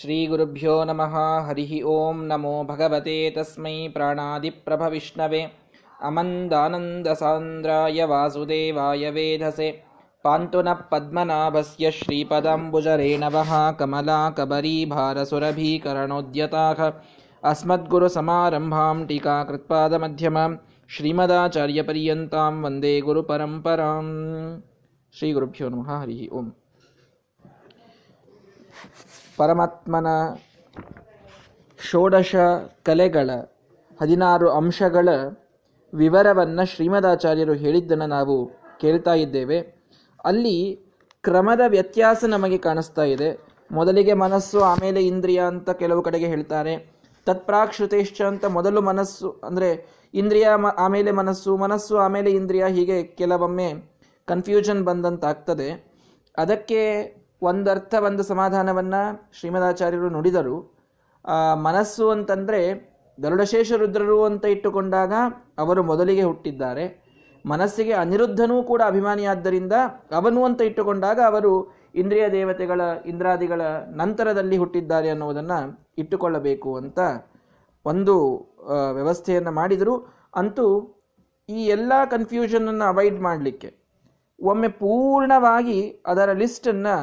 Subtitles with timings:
[0.00, 1.14] श्रीगुरुभ्यो नमः
[1.46, 5.40] हरिः ॐ नमो भगवते तस्मै प्राणादिप्रभविष्णवे
[6.08, 9.68] अमन्दानन्दसान्द्राय वासुदेवाय वेधसे
[10.24, 16.80] पान्तु नः पद्मनाभस्य श्रीपदाम्बुजरेणवः कमलाकबरीभारसुरभीकरणोद्यताः
[17.52, 20.48] अस्मद्गुरुसमारम्भां टीकाकृत्पादमध्यमां
[20.96, 24.10] श्रीमदाचार्यपर्यन्तां वन्दे गुरुपरम्पराम्
[25.14, 26.50] श्रीगुरुभ्यो नमः हरिः ओम्
[29.37, 30.07] ಪರಮಾತ್ಮನ
[31.79, 32.35] ಷೋಡಶ
[32.83, 33.29] ಕಲೆಗಳ
[34.01, 35.09] ಹದಿನಾರು ಅಂಶಗಳ
[35.93, 38.35] ವಿವರವನ್ನು ಶ್ರೀಮದಾಚಾರ್ಯರು ಹೇಳಿದ್ದನ್ನು ನಾವು
[38.81, 39.59] ಕೇಳ್ತಾ ಇದ್ದೇವೆ.
[40.25, 40.57] ಅಲ್ಲಿ
[41.23, 43.29] ಕ್ರಮದ ವ್ಯತ್ಯಾಸ ನಮಗೆ ಕಾಣಿಸ್ತಾ ಇದೆ.
[43.71, 46.73] ಮೊದಲಿಗೆ ಮನಸ್ಸು, ಆಮೇಲೆ ಇಂದ್ರಿಯ ಅಂತ ಕೆಲವು ಕಡೆಗೆ ಹೇಳ್ತಾರೆ.
[47.25, 49.69] ತತ್ಪ್ರಾಕ್ ಶ್ರುತೇಶ್ಚ ಅಂತ ಮೊದಲು ಮನಸ್ಸು, ಅಂದರೆ
[50.13, 53.69] ಇಂದ್ರಿಯ ಆಮೇಲೆ ಮನಸ್ಸು ಮನಸ್ಸು, ಆಮೇಲೆ ಇಂದ್ರಿಯ, ಹೀಗೆ ಕೆಲವೊಮ್ಮೆ
[54.27, 55.69] ಕನ್ಫ್ಯೂಷನ್ ಬಂದಂತಾಗ್ತದೆ.
[56.37, 56.81] ಅದಕ್ಕೆ
[57.41, 59.01] ಒಂದರ್ಥ, ಒಂದು ಸಮಾಧಾನವನ್ನು
[59.37, 60.57] ಶ್ರೀಮದಾಚಾರ್ಯರು ನುಡಿದರು.
[61.67, 62.61] ಮನಸ್ಸು ಅಂತಂದರೆ
[63.17, 65.13] ಗರುಡಶೇಷ ರುದ್ರರು ಅಂತ ಇಟ್ಟುಕೊಂಡಾಗ
[65.63, 66.85] ಅವರು ಮೊದಲಿಗೆ ಹುಟ್ಟಿದ್ದಾರೆ.
[67.45, 69.73] ಮನಸ್ಸಿಗೆ ಅನಿರುದ್ಧನೂ ಕೂಡ ಅಭಿಮಾನಿಯಾದ್ದರಿಂದ
[70.19, 71.51] ಅವನು ಅಂತ ಇಟ್ಟುಕೊಂಡಾಗ ಅವರು
[72.01, 73.61] ಇಂದ್ರಿಯ ದೇವತೆಗಳ, ಇಂದ್ರಾದಿಗಳ
[74.01, 75.59] ನಂತರದಲ್ಲಿ ಹುಟ್ಟಿದ್ದಾರೆ ಅನ್ನುವುದನ್ನು
[76.03, 76.99] ಇಟ್ಟುಕೊಳ್ಳಬೇಕು ಅಂತ
[77.85, 78.15] ಒಂದು
[78.97, 79.95] ವ್ಯವಸ್ಥೆಯನ್ನು ಮಾಡಿದರು.
[80.41, 80.65] ಅಂತೂ
[81.49, 83.69] ಈ ಎಲ್ಲ ಕನ್ಫ್ಯೂಷನನ್ನು ಅವಾಯ್ಡ್ ಮಾಡಲಿಕ್ಕೆ,
[84.39, 85.79] ಒಮ್ಮೆ ಪೂರ್ಣವಾಗಿ
[86.11, 86.95] ಅದರ ಲಿಸ್ಟನ್ನು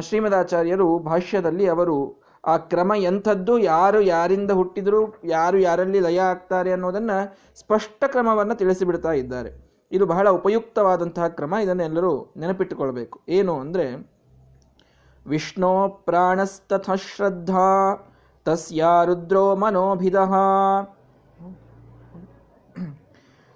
[0.00, 7.10] ಶ್ರೀಮದಾಚಾರ್ಯರು ಭಾಷ್ಯದಲ್ಲಿ ಅವರು, ಆ ಕ್ರಮ ಎಂಥದ್ದು, ಯಾರು ಯಾರಿಂದ ಹುಟ್ಟಿದ್ರು, ಯಾರು ಯಾರಲ್ಲಿ ಲಯ ಆಗ್ತಾರೆ ಅನ್ನೋದನ್ನ
[7.54, 9.70] ಸ್ಪಷ್ಟ ಕ್ರಮವನ್ನು ತಿಳಿಸಿಬಿಡ್ತಾ ಇದ್ದಾರೆ.
[9.92, 13.20] ಇದು ಬಹಳ ಉಪಯುಕ್ತವಾದಂತಹ ಕ್ರಮ ಇದನ್ನೆಲ್ಲರೂ ನೆನಪಿಟ್ಟುಕೊಳ್ಬೇಕು.
[13.28, 14.12] ಏನು ಅಂದ್ರೆ,
[15.26, 17.96] ವಿಷ್ಣು ಪ್ರಾಣಸ್ತಥ ಶ್ರದ್ಧಾ,
[18.44, 20.14] ತಸ್ಯ ರುದ್ರೋ ಮನೋಭಿದ.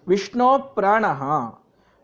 [0.09, 1.05] ವಿಷ್ಣು ಪ್ರಾಣ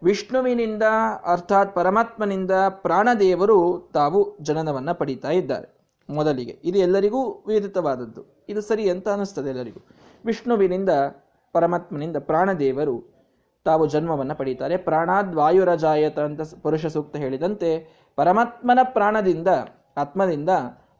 [0.02, 0.82] ವಿಷ್ಣುವಿನಿಂದ,
[1.26, 5.80] ಅರ್ಥಾತ್ ಪರಮಾತ್ಮನಿಂದ ಪ್ರಾಣದೇವರು ತಾವು ಜನನವನ್ನು ಪಡೀತಾ ಇದ್ದಾರೆ.
[6.10, 9.86] ಮೊದಲಿಗೆ ಇದು ಎಲ್ಲರಿಗೂ ವೇದಿತವಾದದ್ದು ಇದು ಸರಿ ಅಂತ ಅನ್ನಿಸ್ತದೆ ಎಲ್ಲರಿಗೂ.
[10.24, 10.90] ವಿಷ್ಣುವಿನಿಂದ,
[11.52, 13.20] ಪರಮಾತ್ಮನಿಂದ ಪ್ರಾಣದೇವರು
[13.64, 14.76] ತಾವು ಜನ್ಮವನ್ನು ಪಡೀತಾರೆ.
[14.76, 19.48] ಪ್ರಾಣಾದ್ವಾಯುರಜಾಯತ ಅಂತ ಪುರುಷ ಸೂಕ್ತ ಹೇಳಿದಂತೆ ಪರಮಾತ್ಮನ ಪ್ರಾಣದಿಂದ,
[19.96, 20.48] ಆತ್ಮದಿಂದ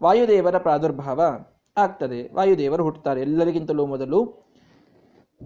[0.02, 1.20] ವಾಯುದೇವರ ಪ್ರಾದುರ್ಭಾವ
[1.76, 2.34] ಆಗ್ತದೆ.
[2.34, 3.20] ವಾಯುದೇವರು ಹುಟ್ಟುತ್ತಾರೆ.
[3.20, 4.50] ಎಲ್ಲರಿಗಿಂತಲೂ ಮೊದಲು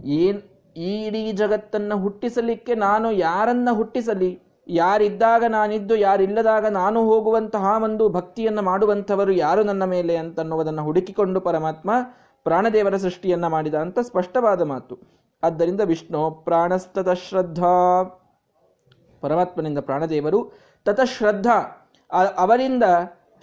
[0.05, 0.43] ಏನ್
[0.77, 4.43] ಈ ಇಡೀ ಜಗತ್ತನ್ನು ಹುಟ್ಟಿಸಲಿಕ್ಕೆ ನಾನು ಯಾರನ್ನ ಹುಟ್ಟಿಸಲಿ?
[4.69, 11.91] ಯಾರಿದ್ದಾಗ ನಾನಿದ್ದು, ಯಾರಿಲ್ಲದಾಗ ನಾನು ಹೋಗುವಂತಹ ಒಂದು ಭಕ್ತಿಯನ್ನು ಮಾಡುವಂಥವರು ಯಾರು ನನ್ನ ಮೇಲೆ ಅಂತನ್ನುವುದನ್ನು ಹುಡುಕಿಕೊಂಡು ಪರಮಾತ್ಮ
[12.45, 14.99] ಪ್ರಾಣದೇವರ ಸೃಷ್ಟಿಯನ್ನ ಮಾಡಿದ ಅಂತ ಸ್ಪಷ್ಟವಾದ ಮಾತು.
[15.43, 17.75] ಆದ್ದರಿಂದ ವಿಷ್ಣು ಪ್ರಾಣಸ್ತತ ಶ್ರದ್ಧಾ.
[19.21, 20.53] ಪರಮಾತ್ಮನಿಂದ ಪ್ರಾಣದೇವರು
[20.85, 21.89] ತತಶ್ರದ್ಧಾ
[22.37, 22.83] ಅವರಿಂದ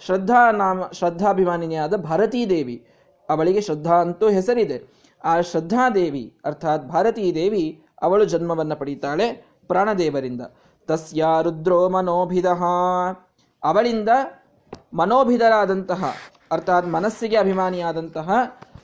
[0.06, 2.86] ಶ್ರದ್ಧಾ ನಾಮ, ಶ್ರದ್ಧಾಭಿಮಾನಿನಿಯಾದ ಭಾರತೀ ದೇವಿ
[3.30, 5.01] ಅವಳಿಗೆ ಶ್ರದ್ಧಾ ಅಂತೂ ಹೆಸರಿದೆ.
[5.24, 10.40] ಆ ಶ್ರದ್ಧಾದೇವಿ, ಅರ್ಥಾತ್ ಭಾರತೀ ದೇವಿ, ಅವಳು ಜನ್ಮವನ್ನು ಪಡೀತಾಳೆ ಪ್ರಾಣದೇವರಿಂದ.
[10.86, 12.46] ತಸ್ಯ ರುದ್ರೋ ಮನೋಭಿದ.
[13.62, 14.08] ಅವಳಿಂದ
[14.94, 16.14] ಮನೋಭಿದರಾದಂತಹ,
[16.50, 18.30] ಅರ್ಥಾತ್ ಮನಸ್ಸಿಗೆ ಅಭಿಮಾನಿಯಾದಂತಹ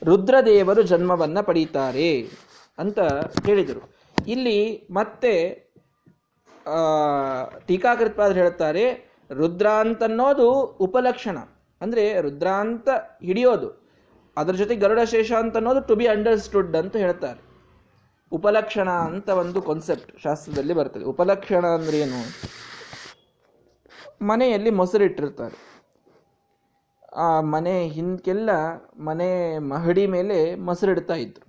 [0.05, 2.29] ರುದ್ರದೇವರು ಜನ್ಮವನ್ನು ಪಡೀತಾರೆ
[2.79, 2.99] ಅಂತ
[3.47, 3.83] ಹೇಳಿದರು.
[4.27, 5.33] ಇಲ್ಲಿ ಮತ್ತೆ
[7.67, 8.85] ಟೀಕಾಕೃತ್ಪಾದರು ಹೇಳುತ್ತಾರೆ,
[9.33, 11.39] ರುದ್ರಾಂತನ್ನೋದು ಉಪಲಕ್ಷಣ.
[11.81, 12.89] ಅಂದರೆ ರುದ್ರಾಂತ
[13.23, 13.88] ಹಿಡಿಯೋದು.
[14.41, 17.41] ಅದರ ಜೊತೆ ಗರುಡ ಶೇಷ ಅಂತ ಅನ್ನೋದು ಟು ಬಿ ಅಂಡರ್ಸ್ಟುಡ್ ಅಂತ ಹೇಳ್ತಾರೆ.
[18.33, 21.05] ಉಪಲಕ್ಷಣ ಅಂತ ಒಂದು ಕಾನ್ಸೆಪ್ಟ್ ಶಾಸ್ತ್ರದಲ್ಲಿ ಬರ್ತದೆ.
[21.05, 22.21] ಉಪಲಕ್ಷಣ ಅಂದ್ರೆ ಏನು?
[24.27, 25.59] ಮನೆಯಲ್ಲಿ ಮೊಸರಿಟ್ಟಿರ್ತಾರೆ
[27.17, 28.51] ಆ ಮನೆ ಹಿಂದ್ಕೆಲ್ಲ
[29.05, 29.29] ಮನೆ
[29.59, 31.45] ಮಹಡಿ ಮೇಲೆ ಮೊಸರಿಡ್ತಾ ಇದ್ರು.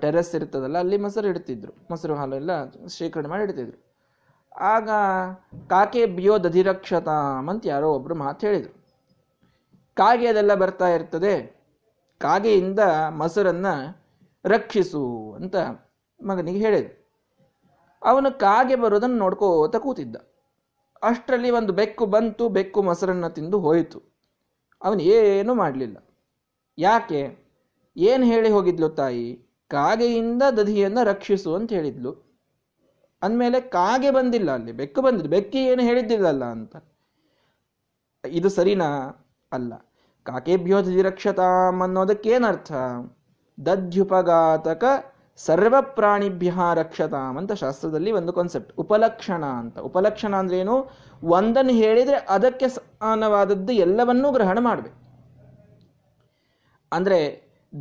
[0.00, 1.72] ಟೆರೆಸ್ ಇರ್ತದಲ್ಲ, ಅಲ್ಲಿ ಮೊಸರು ಇಡ್ತಿದ್ರು.
[1.90, 2.52] ಮೊಸರು ಹಾಲು ಎಲ್ಲ
[2.98, 3.78] ಶೇಖರಣೆ ಮಾಡಿ ಇಡ್ತಿದ್ರು.
[4.74, 4.88] ಆಗ
[5.68, 8.74] ಕಾಕೆ ಬಿಯೋ ದಧಿರಕ್ಷತಾಮ್ ಅಂತ ಯಾರೋ ಒಬ್ರು ಮಾತು ಹೇಳಿದ್ರು.
[9.96, 11.56] ಕಾಗೆ ಅದೆಲ್ಲ ಬರ್ತಾ ಇರ್ತದೆ.
[12.18, 12.78] ಕಾಗೆಯಿಂದ
[13.10, 14.06] ಮೊಸರನ್ನು
[14.44, 15.56] ರಕ್ಷಿಸು ಅಂತ
[16.24, 16.92] ಮಗನಿಗೆ ಹೇಳಿದ.
[18.04, 20.16] ಅವನು ಕಾಗೆ ಬರೋದನ್ನು ನೋಡ್ಕೋತ ಕೂತಿದ್ದ.
[21.02, 24.02] ಅಷ್ಟರಲ್ಲಿ ಒಂದು ಬೆಕ್ಕು ಬಂತು, ಬೆಕ್ಕು ಮೊಸರನ್ನು ತಿಂದು ಹೋಯಿತು.
[24.82, 25.96] ಅವನು ಏನು ಮಾಡಲಿಲ್ಲ.
[26.78, 27.38] ಯಾಕೆ?
[27.96, 29.42] ಏನು ಹೇಳಿ ಹೋಗಿದ್ಲು ತಾಯಿ?
[29.68, 32.12] ಕಾಗೆಯಿಂದ ದಧಿಯನ್ನು ರಕ್ಷಿಸು ಅಂತ ಹೇಳಿದ್ಲು.
[33.22, 36.76] ಅಂದಮೇಲೆ ಕಾಗೆ ಬಂದಿಲ್ಲ ಅಲ್ಲಿ, ಬೆಕ್ಕು ಬಂದಿದ್ದು ಬೆಕ್ಕಿ ಏನು ಹೇಳಿದ್ದಿಲ್ಲಲ್ಲ ಅಂತ.
[38.28, 39.22] ಇದು ಸರಿನಾ?
[39.56, 39.74] ಅಲ್ಲ.
[40.24, 42.72] ಕಾಕೇಭ್ಯೋ ರಕ್ಷತಾಂ ಅನ್ನೋದಕ್ಕೇನರ್ಥ
[43.66, 44.84] ದಧ್ಯುಪಘಾತಕ
[45.36, 49.78] ಸರ್ವ ಪ್ರಾಣಿಭ್ಯ ರಕ್ಷತಾಂ ಅಂತ ಶಾಸ್ತ್ರದಲ್ಲಿ ಒಂದು ಕಾನ್ಸೆಪ್ಟ್ ಉಪಲಕ್ಷಣ ಅಂತ.
[49.78, 50.90] ಉಪಲಕ್ಷಣ ಅಂದ್ರೆ ಏನು
[51.22, 55.06] ಒಂದನ್ನು ಹೇಳಿದ್ರೆ ಅದಕ್ಕೆ ಸಮಾನವಾದದ್ದು ಎಲ್ಲವನ್ನೂ ಗ್ರಹಣ ಮಾಡಬೇಕು.
[56.92, 57.20] ಅಂದ್ರೆ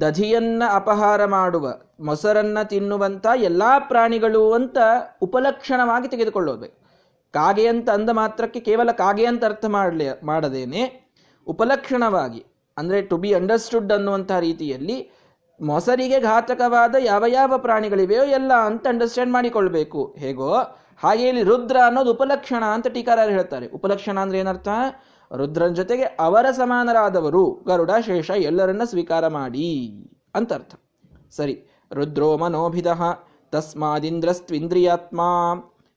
[0.01, 4.77] ದಧಿಯನ್ನ ಅಪಹಾರ ಮಾಡುವ, ಮೊಸರನ್ನ ತಿನ್ನುವಂತ ಎಲ್ಲಾ ಪ್ರಾಣಿಗಳು ಅಂತ
[5.21, 6.65] ಉಪಲಕ್ಷಣವಾಗಿ ತೆಗೆದುಕೊಳ್ಳೋದು.
[7.33, 11.04] ಕಾಗೆ ಅಂತ ಅಂದ ಮಾತ್ರಕ್ಕೆ ಕೇವಲ ಕಾಗೆ ಅಂತ ಅರ್ಥ ಮಾಡಲಿ, ಮಾಡದೇನೆ.
[11.47, 12.45] ಉಪಲಕ್ಷಣವಾಗಿ,
[12.77, 15.11] ಅಂದರೆ ಟು ಬಿ ಅಂಡರ್ಸ್ಟುಡ್ ಅನ್ನುವಂಥ ರೀತಿಯಲ್ಲಿ
[15.61, 20.15] ಮೊಸರಿಗೆ ಘಾತಕವಾದ ಯಾವ ಯಾವ ಪ್ರಾಣಿಗಳಿವೆಯೋ ಎಲ್ಲ ಅಂತ ಅಂಡರ್ಸ್ಟ್ಯಾಂಡ್ ಮಾಡಿಕೊಳ್ಬೇಕು.
[20.17, 20.53] ಹೇಗೋ?
[20.97, 23.67] ಹಾಗೆ ಇಲ್ಲಿ ರುದ್ರ ಅನ್ನೋದು ಉಪಲಕ್ಷಣ ಅಂತ ಟೀಕಾರರು ಹೇಳ್ತಾರೆ.
[23.67, 24.67] ಉಪಲಕ್ಷಣ ಅಂದ್ರೆ ಏನರ್ಥ?
[25.35, 29.69] ರುದ್ರನ ಜೊತೆಗೆ ಅವರ ಸಮಾನರಾದವರು, ಗರುಡ, ಶೇಷ ಎಲ್ಲರನ್ನ ಸ್ವೀಕಾರ ಮಾಡಿ
[30.35, 30.75] ಅಂತ ಅರ್ಥ
[31.31, 31.65] ಸರಿ.
[31.93, 32.87] ರುದ್ರೋ ಮನೋಭಿದ
[33.51, 35.21] ತಸ್ಮಾದಿಂದ್ರಸ್ತ್ವಿಂದ್ರಿಯಾತ್ಮ.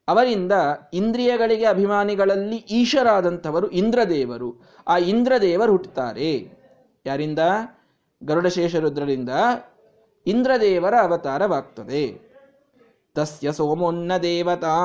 [0.08, 0.52] ಅವರಿಂದ
[0.92, 4.60] ಇಂದ್ರಿಯಗಳಿಗೆ ಅಭಿಮಾನಿಗಳಲ್ಲಿ ಈಶರಾದಂಥವರು ಇಂದ್ರದೇವರು.
[4.88, 6.58] ಆ ಇಂದ್ರದೇವರು ಹುಟ್ಟುತ್ತಾರೆ.
[7.06, 7.38] ಯಾರಿಂದ?
[8.22, 9.28] ಗರುಡಶೇಷ ರುದ್ರರಿಂದ
[10.26, 12.20] ಇಂದ್ರದೇವರ ಅವತಾರವಾಗ್ತದೆ.
[13.14, 14.76] ತಸ್ಯ ಸೋಮೋನ್ನ ದೇವತಾ.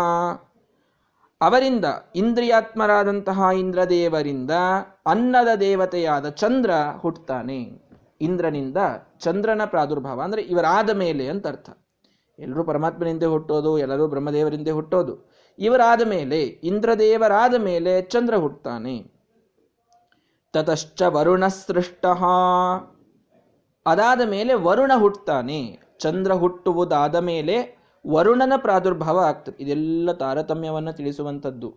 [1.42, 1.86] ಅವರಿಂದ
[2.16, 4.52] ಇಂದ್ರಿಯಾತ್ಮರಾದಂತಹ ಇಂದ್ರದೇವರಿಂದ
[5.06, 7.82] ಅನ್ನದ ದೇವತೆಯಾದ ಚಂದ್ರ ಹುಟ್ಟುತ್ತಾನೆ.
[8.22, 8.78] ಇಂದ್ರನಿಂದ
[9.20, 11.70] ಚಂದ್ರನ ಪ್ರಾದುರ್ಭಾವ ಅಂದ್ರೆ ಇವರಾದ ಮೇಲೆ ಅಂತ ಅರ್ಥ.
[12.40, 15.32] ಎಲ್ಲರೂ ಪರಮಾತ್ಮನಿಂದ ಹುಟ್ಟೋದು, ಎಲ್ಲರೂ ಬ್ರಹ್ಮದೇವರಿಂದ ಹುಟ್ಟೋದು.
[15.60, 19.12] ಇವರಾದ ಮೇಲೆ, ಇಂದ್ರದೇವರಾದ ಮೇಲೆ ಚಂದ್ರ ಹುಟ್ಟುತ್ತಾನೆ.
[20.54, 22.06] ತತಶ್ಚ ವರುಣ ಸೃಷ್ಟ.
[23.86, 27.78] ಅದಾದ ಮೇಲೆ ವರುಣ ಹುಟ್ಟುತ್ತಾನೆ ಚಂದ್ರ ಹುಟ್ಟುವುದಾದ ಮೇಲೆ
[28.08, 29.64] ವರುಣನ ಪ್ರಾದುರ್ಭಾವ ಆಗ್ತದೆ.
[29.64, 31.76] ಇದೆಲ್ಲ ತಾರತಮ್ಯವನ್ನು ತಿಳಿಸುವಂಥದ್ದು.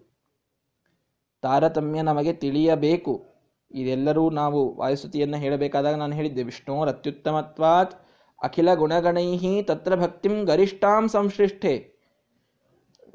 [1.43, 3.25] ತಾರತಮ್ಯ ನಮಗೆ ತಿಳಿಯಬೇಕು.
[3.71, 7.95] ಇದೆಲ್ಲರೂ ನಾವು ವಾಯುಸ್ತುತಿಯನ್ನು ಹೇಳಬೇಕಾದಾಗ ನಾನು ಹೇಳಿದ್ದೆ ವಿಷ್ಣೋರ್ ಅತ್ಯುತ್ತಮತ್ವಾತ್
[8.43, 11.96] ಅಖಿಲ ಗುಣಗಣೈಹಿ ತತ್ರ ಭಕ್ತಿಂ ಗರಿಷ್ಠಾಂ ಸಂಶ್ಲಿಷ್ಠೆ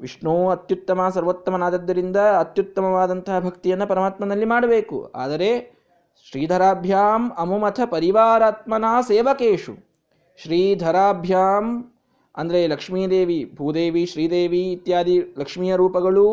[0.02, 5.12] ವಿಷ್ಣು ಅತ್ಯುತ್ತಮ ಸರ್ವೋತ್ತಮನಾದದ್ದರಿಂದ ಅತ್ಯುತ್ತಮವಾದಂತಹ ಭಕ್ತಿಯನ್ನು ಪರಮಾತ್ಮನಲ್ಲಿ ಮಾಡಬೇಕು.
[5.14, 5.50] ಆದರೆ
[6.30, 9.74] ಶ್ರೀಧರಾಭ್ಯಾಂ ಅಮುಮಥ ಪರಿವಾರಾತ್ಮನ ಸೇವಕೇಶು.
[10.42, 11.92] ಶ್ರೀಧರಾಭ್ಯಾಂ
[12.36, 16.26] ಅಂದರೆ ಲಕ್ಷ್ಮೀದೇವಿ, ಭೂದೇವಿ, ಶ್ರೀದೇವಿ ಇತ್ಯಾದಿ ಲಕ್ಷ್ಮಿಯ ರೂಪಗಳು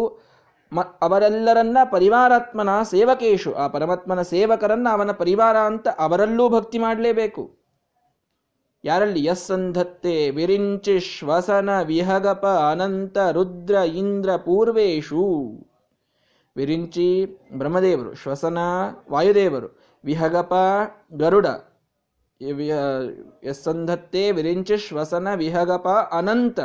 [0.73, 3.53] ಮ ಅವರೆಲ್ಲರನ್ನ ಪರಿವಾರಾತ್ಮನ ಸೇವಕೇಶು.
[3.53, 7.58] ಆ ಪರಮಾತ್ಮನ ಸೇವಕರನ್ನ ಅವನ ಪರಿವಾರ ಅಂತ ಅವರಲ್ಲೂ ಭಕ್ತಿ ಮಾಡಲೇಬೇಕು.
[8.83, 15.23] ಯಾರಲ್ಲಿ ಯಸ್ಸಂಧತ್ತೆ ವಿರಿಂಚಿ ಶ್ವಸನ ವಿಹಗಪ ಅನಂತ ರುದ್ರ ಇಂದ್ರ ಪೂರ್ವೇಶು.
[16.55, 18.57] ವಿರಿಂಚಿ ಬ್ರಹ್ಮದೇವರು, ಶ್ವಸನ
[19.11, 20.53] ವಾಯುದೇವರು, ವಿಹಗಪ
[21.13, 21.45] ಗರುಡ.
[23.43, 26.59] ಯಸ್ಸಂಧತ್ತೆ ವಿರಿಂಚಿ ಶ್ವಸನ ವಿಹಗಪ ಅನಂತ.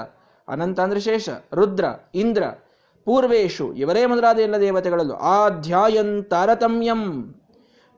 [0.49, 1.85] ಅನಂತ ಅಂದ್ರೆ ಶೇಷ, ರುದ್ರ,
[2.15, 2.43] ಇಂದ್ರ,
[3.05, 3.75] ಪೂರ್ವೇಶು.
[3.75, 7.35] ಇವರೇ ಮೊದಲಾದ ಎಲ್ಲ ದೇವತೆಗಳಲ್ಲೂ ಆಧ್ಯಾಯನ್ ತಾರತಮ್ಯಂ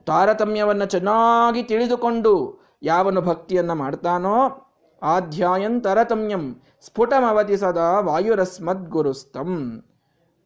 [0.07, 4.63] ತಾರತಮ್ಯವನ್ನು ಚೆನ್ನಾಗಿ ತಿಳಿದುಕೊಂಡು ಯಾವನು ಭಕ್ತಿಯನ್ನು ಮಾಡ್ತಾನೋ
[5.03, 9.51] ಆಧ್ಯಾಯನ್ ತರತಮ್ಯಂ ಸ್ಫುಟಮವತಿ ಸದಾ ವಾಯುರಸ್ಮದ್ಗುರುಸ್ತಂ.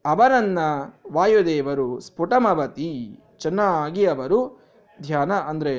[0.05, 0.59] ಅವರನ್ನ
[1.13, 4.61] ವಾಯುದೇವರು ಸ್ಫುಟಮವತಿ, ಚೆನ್ನಾಗಿ ಅವರು
[5.03, 5.75] ಧ್ಯಾನ ಅಂದರೆ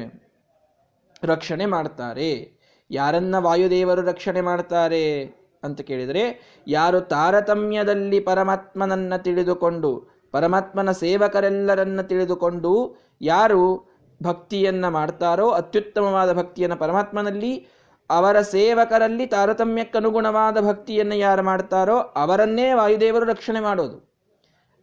[1.23, 2.61] ರಕ್ಷಣೆ ಮಾಡ್ತಾರೆ.
[2.91, 5.25] ಯಾರನ್ನ ವಾಯುದೇವರು ರಕ್ಷಣೆ ಮಾಡ್ತಾರೆ
[5.63, 6.23] ಅಂತ ಕೇಳಿದರೆ,
[6.67, 9.91] ಯಾರು ತಾರತಮ್ಯದಲ್ಲಿ ಪರಮಾತ್ಮನನ್ನ ತಿಳಿದುಕೊಂಡು,
[10.31, 13.90] ಪರಮಾತ್ಮನ ಸೇವಕರೆಲ್ಲರನ್ನ ತಿಳಿದುಕೊಂಡು, ಯಾರು
[14.21, 17.67] ಭಕ್ತಿಯನ್ನ ಮಾಡ್ತಾರೋ, ಅತ್ಯುತ್ತಮವಾದ ಭಕ್ತಿಯನ್ನು ಪರಮಾತ್ಮನಲ್ಲಿ,
[18.09, 24.11] ಅವರ ಸೇವಕರಲ್ಲಿ ತಾರತಮ್ಯಕ್ಕನುಗುಣವಾದ ಭಕ್ತಿಯನ್ನು ಯಾರು ಮಾಡ್ತಾರೋ, ಅವರನ್ನೇ ವಾಯುದೇವರು ರಕ್ಷಣೆ ಮಾಡೋದು.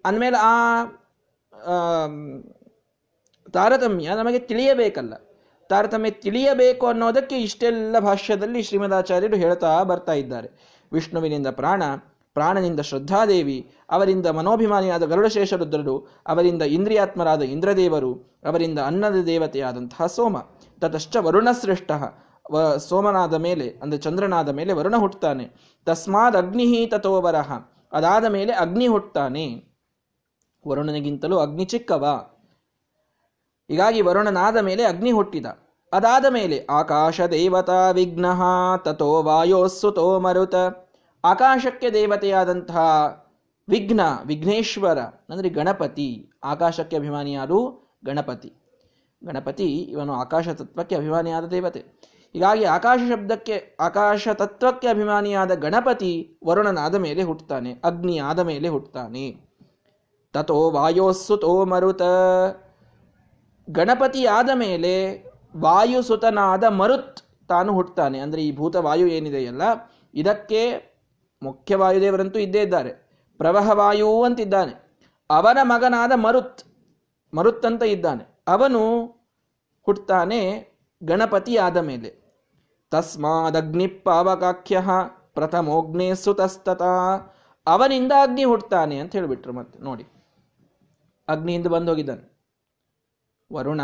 [0.05, 0.85] ಅಂದಮೇಲೆ ಆ
[3.53, 5.15] ತಾರತಮ್ಯ ನಮಗೆ ತಿಳಿಯಬೇಕಲ್ಲ.
[5.69, 10.49] ತಾರತಮ್ಯ ತಿಳಿಯಬೇಕು ಅನ್ನೋದಕ್ಕೆ ಇಷ್ಟೆಲ್ಲ ಭಾಷ್ಯದಲ್ಲಿ ಶ್ರೀಮದಾಚಾರ್ಯರು ಹೇಳ್ತಾ ಬರ್ತಾ ಇದ್ದಾರೆ.
[10.93, 11.83] ವಿಷ್ಣುವಿನಿಂದ ಪ್ರಾಣ
[12.39, 20.37] ಪ್ರಾಣನಿಂದ ಶ್ರದ್ಧಾದೇವಿ, ಅವರಿಂದ ಮನೋಭಿಮಾನಿಯಾದ ಗರುಡಶೇಷ ರುದ್ರರು ಅವರಿಂದ ಇಂದ್ರಿಯಾತ್ಮರಾದ ಇಂದ್ರದೇವರು, ಅವರಿಂದ ಅನ್ನದ ದೇವತೆಯಾದಂತಹ ಸೋಮ.
[20.81, 21.91] ತತಶ್ಚ ವರುಣಶ್ರೇಷ್ಠ.
[22.51, 25.51] ವ ಸೋಮನಾದ ಮೇಲೆ, ಅಂದರೆ ಚಂದ್ರನಾದ ಮೇಲೆ ವರುಣ ಹುಟ್ಟುತ್ತಾನೆ.
[25.85, 27.53] ತಸ್ಮಾದ್ ಅಗ್ನಿಹಿ ತಥೋವರಹ
[27.93, 29.65] ಅದಾದ ಮೇಲೆ ಅಗ್ನಿ ಹುಟ್ಟುತ್ತಾನೆ.
[30.69, 32.05] ವರುಣನಿಗಿಂತಲೂ ಅಗ್ನಿ ಚಿಕ್ಕವ.
[33.69, 35.47] ಹೀಗಾಗಿ ವರುಣನಾದ ಮೇಲೆ ಅಗ್ನಿ ಹುಟ್ಟಿದ.
[35.93, 38.27] ಅದಾದ ಮೇಲೆ ಆಕಾಶ ದೇವತಾ ವಿಘ್ನ
[38.77, 40.55] ತಥೋ ವಾಯೋಸ್ಸುತೋ ಮರುತ.
[41.25, 42.85] ಆಕಾಶಕ್ಕೆ ದೇವತೆಯಾದಂತಹ
[43.69, 44.99] ವಿಘ್ನ, ವಿಘ್ನೇಶ್ವರ,
[45.31, 47.51] ಅಂದರೆ ಗಣಪತಿ, ಆಕಾಶಕ್ಕೆ ಅಭಿಮಾನಿಯಾದ
[48.05, 48.51] ಗಣಪತಿ.
[49.23, 51.81] ಗಣಪತಿ, ಇವನು ಆಕಾಶ ತತ್ವಕ್ಕೆ ಅಭಿಮಾನಿಯಾದ ದೇವತೆ.
[52.35, 59.27] ಹೀಗಾಗಿ ಆಕಾಶ ಶಬ್ದಕ್ಕೆ, ಆಕಾಶ ತತ್ವಕ್ಕೆ ಅಭಿಮಾನಿಯಾದ ಗಣಪತಿ ವರುಣನಾದ ಮೇಲೆ ಹುಟ್ಟುತ್ತಾನೆ, ಅಗ್ನಿ ಆದ ಮೇಲೆ ಹುಟ್ಟುತ್ತಾನೆ.
[60.35, 62.03] ತಥೋ ವಾಯೋಸ್ಸುತೋ ಮರುತ.
[63.69, 64.95] ಗಣಪತಿ ಆದ ಮೇಲೆ
[65.57, 68.19] ವಾಯುಸುತನಾದ ಮರುತ್ ತಾನು ಹುಟ್ಟುತ್ತಾನೆ.
[68.19, 69.63] ಅಂದರೆ ಈ ಭೂತ ವಾಯು ಏನಿದೆಯಲ್ಲ,
[70.15, 70.63] ಇದಕ್ಕೆ
[71.43, 72.93] ಮುಖ್ಯ ವಾಯುದೇವರಂತೂ ಇದ್ದೇ ಇದ್ದಾರೆ.
[73.37, 74.89] ಪ್ರವಹವಾಯು ಅಂತಿದ್ದಾನೆ.
[75.31, 76.61] ಅವನ ಮಗನಾದ ಮರುತ್
[77.35, 78.43] ಮರುತ್ ಅಂತ ಇದ್ದಾನೆ.
[78.49, 79.07] ಅವನು
[79.83, 80.41] ಹುಟ್ಟುತ್ತಾನೆ
[81.03, 82.29] ಗಣಪತಿ ಆದ ಮೇಲೆ.
[82.91, 84.83] ತಸ್ಮಾದಗ್ನಿ ಪಾವಕಾಖ್ಯ
[85.35, 86.83] ಪ್ರಥಮೋಗ್ನೇ ಸುತಸ್ತತ.
[87.67, 90.07] ಅವನಿಂದ ಅಗ್ನಿ ಹುಟ್ಟುತ್ತಾನೆ ಅಂತ ಹೇಳಿಬಿಟ್ರು ಮತ್ತೆ, ನೋಡಿ.
[91.29, 92.39] ಅಗ್ನಿಯಿಂದ ಬಂದು ಹೋಗಿದ್ದಾನೆ
[93.53, 93.81] ವರುಣ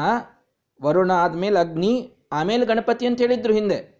[0.83, 3.94] ವರುಣ ಆದ್ಮೇಲೆ ಅಗ್ನಿ, ಆಮೇಲೆ ಗಣಪತಿ ಅಂತ ಹೇಳಿದ್ರು ಹಿಂದೆ.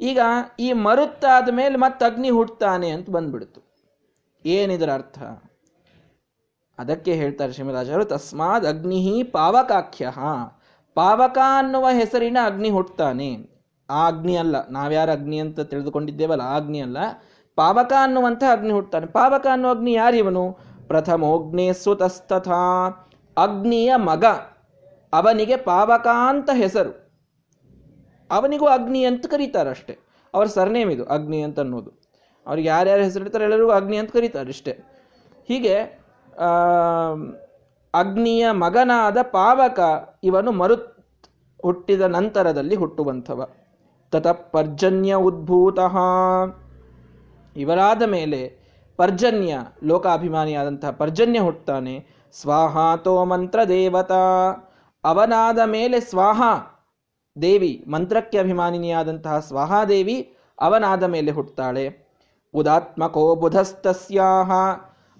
[0.00, 0.20] ಈಗ
[0.60, 3.60] ಈ ಮರುತ್ತಾದ ಮೇಲೆ ಮತ್ತೆ ಅಗ್ನಿ ಹುಟ್ಟುತ್ತಾನೆ ಅಂತ ಬಂದ್ಬಿಡ್ತು.
[4.44, 5.18] ಏನಿದರ ಅರ್ಥ?
[6.78, 10.10] ಅದಕ್ಕೆ ಹೇಳ್ತಾರೆ ಶ್ರೀಮರಾಜರು ತಸ್ಮಾದ್ ಅಗ್ನಿ ಪಾವಕಾಖ್ಯ.
[10.94, 13.54] ಪಾವಕ ಅನ್ನುವ ಹೆಸರಿನ ಅಗ್ನಿ ಹುಟ್ಟುತ್ತಾನೆ
[13.90, 16.98] ಆ ಅಗ್ನಿ ಅಲ್ಲ, ನಾವ್ಯಾರ ಅಗ್ನಿ ಅಂತ ತಿಳಿದುಕೊಂಡಿದ್ದೇವಲ್ಲ, ಆ ಅಗ್ನಿ ಅಲ್ಲ.
[17.54, 20.58] ಪಾವಕ ಅನ್ನುವಂಥ ಅಗ್ನಿ ಹುಟ್ಟುತ್ತಾನೆ ಪಾವಕ ಅನ್ನುವ ಅಗ್ನಿ ಯಾರಿವನು
[20.88, 22.48] ಪ್ರಥಮೋಗ್ನೇ ಸುತಸ್ತಥ
[23.36, 24.24] ಅಗ್ನಿಯ ಮಗ,
[25.12, 27.03] ಅವನಿಗೆ ಪಾವಕ ಅಂತ ಹೆಸರು.
[28.36, 29.94] ಅವನಿಗೂ ಅಗ್ನಿ ಅಂತ ಕರೀತಾರಷ್ಟೇ
[30.34, 31.90] ಅವ್ರ ಸರ್ನೇಮ್ ಇದು, ಅಗ್ನಿ ಅಂತ ಅನ್ನೋದು.
[32.46, 34.72] ಅವ್ರಿಗೆ ಯಾರ್ಯಾರು ಹೆಸರಿಡ್ತಾರೆ ಎಲ್ಲರಿಗೂ ಅಗ್ನಿ ಅಂತ ಕರೀತಾರೆ ಅಷ್ಟೇ
[35.48, 35.76] ಹೀಗೆ
[37.94, 39.80] ಅಗ್ನಿಯ ಮಗನಾದ ಪಾವಕ
[40.24, 40.90] ಇವನು ಮರುತ್
[41.60, 43.40] ಹುಟ್ಟಿದ ನಂತರದಲ್ಲಿ ಹುಟ್ಟುವಂಥವ.
[44.12, 45.78] ತತ ಪರ್ಜನ್ಯ ಉದ್ಭೂತ.
[47.56, 48.40] ಇವರಾದ ಮೇಲೆ
[48.98, 49.52] ಪರ್ಜನ್ಯ,
[49.84, 51.94] ಲೋಕಾಭಿಮಾನಿಯಾದಂತಹ ಪರ್ಜನ್ಯ ಹುಟ್ಟುತ್ತಾನೆ
[52.40, 54.22] ಸ್ವಾಹಾತೋ ಮಂತ್ರ ದೇವತಾ
[55.04, 56.42] ಅವನಾದ ಮೇಲೆ ಸ್ವಾಹ
[57.36, 60.16] ದೇವಿ ಮಂತ್ರಕ್ಕೆ ಅಭಿಮಾನಿನಿಯಾದಂತಹ ಸ್ವಾಹಾದೇವಿ
[60.58, 61.84] ಅವನಾದ ಮೇಲೆ ಹುಟ್ಟುತ್ತಾಳೆ
[62.54, 64.52] ಉದಾತ್ಮಕೋ ಬುಧಸ್ತಸ್ಯಾಹ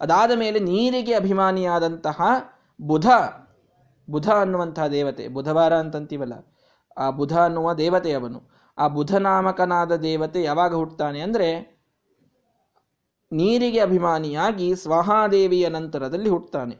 [0.01, 2.21] ಅದಾದ ಮೇಲೆ ನೀರಿಗೆ ಅಭಿಮಾನಿಯಾದಂತಹ
[2.81, 3.07] ಬುಧ
[4.09, 6.35] ಬುಧ ಅನ್ನುವಂತಹ ದೇವತೆ, ಬುಧವಾರ ಅಂತಂತೀವಲ್ಲ,
[6.97, 8.41] ಆ ಬುಧ ಅನ್ನುವ ದೇವತೆ ಅವನು.
[8.79, 11.49] ಆ ಬುಧನಾಮಕನಾದ ದೇವತೆ ಯಾವಾಗ ಹುಟ್ಟುತ್ತಾನೆ ಅಂದರೆ
[13.33, 16.77] ನೀರಿಗೆ ಅಭಿಮಾನಿಯಾಗಿ ಸ್ವಹಾದೇವಿಯ ನಂತರದಲ್ಲಿ ಹುಟ್ಟುತ್ತಾನೆ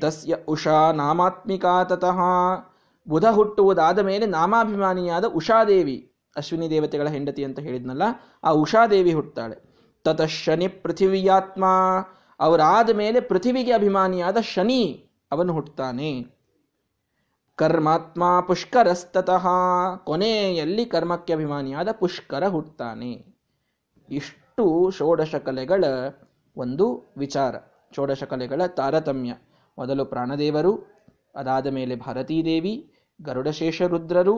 [0.00, 2.20] ತಸ್ಯ ಉಷಾ ನಾಮಾತ್ಮಿಕಾ ತತಃ.
[3.08, 8.02] ಬುಧ ಹುಟ್ಟುವುದಾದ ಮೇಲೆ ನಾಮಾಭಿಮಾನಿಯಾದ ಉಷಾದೇವಿ, ಅಶ್ವಿನಿ ದೇವತೆಗಳ ಹೆಂಡತಿ ಅಂತ ಹೇಳಿದ್ನಲ್ಲ,
[8.44, 9.56] ಆ ಉಷಾದೇವಿ ಹುಟ್ಟುತ್ತಾಳೆ
[10.04, 11.64] ತತ ಶನಿ ಪೃಥಿವಿಯಾತ್ಮ.
[12.40, 16.38] ಅವರಾದ ಮೇಲೆ ಪೃಥಿವಿಗೆ ಅಭಿಮಾನಿಯಾದ ಶನಿ ಅವನು ಹುಟ್ಟುತ್ತಾನೆ
[17.56, 19.46] ಕರ್ಮಾತ್ಮ ಪುಷ್ಕರಸ್ತತಃ.
[20.04, 23.26] ಕೊನೆಯಲ್ಲಿ ಕರ್ಮಕ್ಕೆ ಅಭಿಮಾನಿಯಾದ ಪುಷ್ಕರ ಹುಟ್ಟುತ್ತಾನೆ
[24.10, 25.84] ಇಷ್ಟು ಷೋಡಶ ಕಲೆಗಳ
[26.56, 27.54] ಒಂದು ವಿಚಾರ.
[27.96, 29.34] ಷೋಡಶ ಕಲೆಗಳ ತಾರತಮ್ಯ.
[29.78, 30.98] ಮೊದಲು ಪ್ರಾಣದೇವರು
[31.34, 32.97] ಅದಾದ ಮೇಲೆ ಭಾರತೀದೇವಿ ಗರುಡಶೇಷ
[33.86, 34.36] ರುದ್ರರು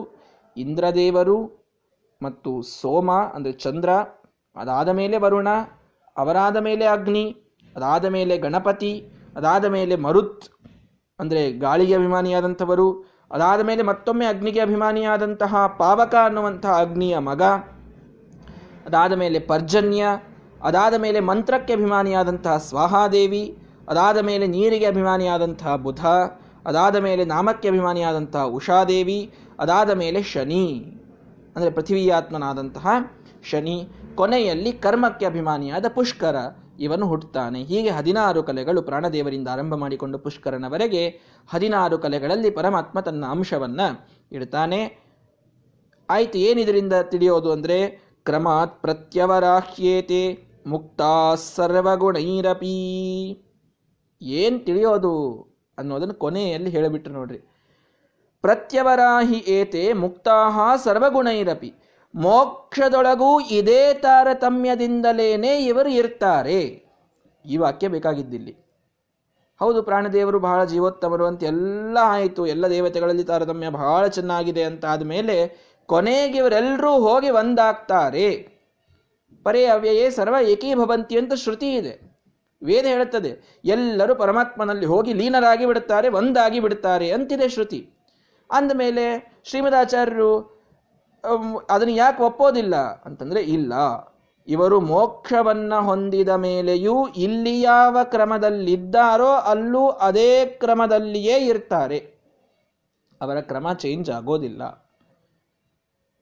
[0.57, 1.37] ಇಂದ್ರದೇವರು
[2.21, 3.89] ಮತ್ತು ಸೋಮ, ಅಂದರೆ ಚಂದ್ರ,
[4.55, 5.47] ಅದಾದ ಮೇಲೆ ವರುಣ,
[6.17, 7.25] ಅವರಾದ ಮೇಲೆ ಅಗ್ನಿ,
[7.75, 8.93] ಅದಾದ ಮೇಲೆ ಗಣಪತಿ,
[9.35, 10.45] ಅದಾದ ಮೇಲೆ ಮರುತ್,
[11.19, 12.87] ಅಂದರೆ ಗಾಳಿಗೆ ಅಭಿಮಾನಿಯಾದಂಥವರು,
[13.31, 17.41] ಅದಾದ ಮೇಲೆ ಮತ್ತೊಮ್ಮೆ ಅಗ್ನಿಗೆ ಅಭಿಮಾನಿಯಾದಂತಹ ಪಾವಕ ಅನ್ನುವಂತಹ ಅಗ್ನಿಯ ಮಗ,
[18.85, 20.05] ಅದಾದ ಮೇಲೆ ಪರ್ಜನ್ಯ,
[20.63, 23.57] ಅದಾದ ಮೇಲೆ ಮಂತ್ರಕ್ಕೆ ಅಭಿಮಾನಿಯಾದಂತಹ ಸ್ವಾಹಾದೇವಿ,
[23.89, 26.05] ಅದಾದ ಮೇಲೆ ನೀರಿಗೆ ಅಭಿಮಾನಿಯಾದಂತಹ ಬುಧ
[26.65, 30.93] ಅದಾದ ಮೇಲೆ ನಾಮಕ್ಕೆ ಅಭಿಮಾನಿಯಾದಂತಹ ಉಷಾದೇವಿ, ಅದಾದ ಮೇಲೆ ಶನಿ,
[31.55, 32.87] ಅಂದರೆ ಪೃಥ್ವಿಯಾತ್ಮನಾದಂತಹ
[33.49, 36.35] ಶನಿ, ಕೊನೆಯಲ್ಲಿ ಕರ್ಮಕ್ಕೆ ಅಭಿಮಾನಿಯಾದ ಪುಷ್ಕರ,
[36.79, 43.81] ಇವನು ಹುಟ್ಟುತ್ತಾನೆ ಹೀಗೆ ಹದಿನಾರು ಕಲೆಗಳು ಪ್ರಾಣದೇವರಿಂದ ಆರಂಭ ಮಾಡಿಕೊಂಡು ಪುಷ್ಕರನವರೆಗೆ ಹದಿನಾರು ಕಲೆಗಳಲ್ಲಿ ಪರಮಾತ್ಮ ತನ್ನ ಅಂಶವನ್ನ
[44.31, 45.11] ಇಡ್ತಾನೆ.
[46.09, 52.77] ಆಯಿತು, ಏನಿದರಿಂದ ತಿಳಿಯೋದು ಅಂದ್ರೆ, ಕ್ರಮಾತ್ ಪ್ರತ್ಯವರಾಹ್ಯೇತೆ ಮುಕ್ತಾ ಸರ್ವಗುಣೈರಪಿ.
[54.21, 55.50] ಏನ್ ತಿಳಿಯೋದು?
[55.77, 57.37] ಅನ್ನೋದನ್ನು ಕೊನೆಯಲ್ಲಿ ಹೇಳಿಬಿಟ್ರು ನೋಡ್ರಿ.
[58.41, 61.73] ಪ್ರತ್ಯವರಾಹಿ ಏತೆ ಮುಕ್ತಾಹ ಸರ್ವಗುಣೈರಪಿ.
[62.15, 66.83] ಮೋಕ್ಷದೊಳಗೂ ಇದೇ ತಾರತಮ್ಯದಿಂದಲೇನೆ ಇವರು ಇರ್ತಾರೆ.
[67.45, 68.57] ಈ ವಾಕ್ಯ ಬೇಕಾಗಿದ್ದಿಲ್ಲಿ.
[69.59, 72.47] ಹೌದು, ಪ್ರಾಣದೇವರು ಬಹಳ ಜೀವೋತ್ತಮರು ಅಂತ ಎಲ್ಲ ಆಯಿತು.
[72.47, 78.61] ಎಲ್ಲ ದೇವತೆಗಳಲ್ಲಿ ತಾರತಮ್ಯ ಬಹಳ ಚೆನ್ನಾಗಿದೆ ಅಂತ ಆದಮೇಲೆ ಕೊನೆಗೆ ಇವರೆಲ್ಲರೂ ಹೋಗಿ ಒಂದಾಗ್ತಾರೆ.
[79.43, 82.10] ಪರೇ ಅವ್ಯಯೇ ಸರ್ವ ಏಕೀಭವಂತಿ ಅಂತ ಶ್ರುತಿ ಇದೆ.
[82.63, 87.89] ವೇದ ಹೇಳುತ್ತದೆ, ಎಲ್ಲರೂ ಪರಮಾತ್ಮನಲ್ಲಿ ಹೋಗಿ ಲೀನರಾಗಿ ಬಿಡುತ್ತಾರೆ, ಒಂದಾಗಿ ಬಿಡುತ್ತಾರೆ ಅಂತಿದೆ ಶ್ರುತಿ.
[88.51, 90.61] ಅಂದಮೇಲೆ ಶ್ರೀಮದಾಚಾರ್ಯರು
[91.69, 92.75] ಅದನ್ನು ಯಾಕೆ ಒಪ್ಪೋದಿಲ್ಲ?
[92.75, 93.73] ಅಂತಂದ್ರೆ, ಇಲ್ಲ,
[94.47, 101.97] ಇವರು ಮೋಕ್ಷವನ್ನ ಹೊಂದಿದ ಮೇಲೆಯೂ ಇಲ್ಲಿ ಯಾವ ಕ್ರಮದಲ್ಲಿದ್ದಾರೋ ಅಲ್ಲೂ ಅದೇ ಕ್ರಮದಲ್ಲಿಯೇ ಇರ್ತಾರೆ.
[103.21, 104.91] ಅವರ ಕ್ರಮ ಚೇಂಜ್ ಆಗೋದಿಲ್ಲ.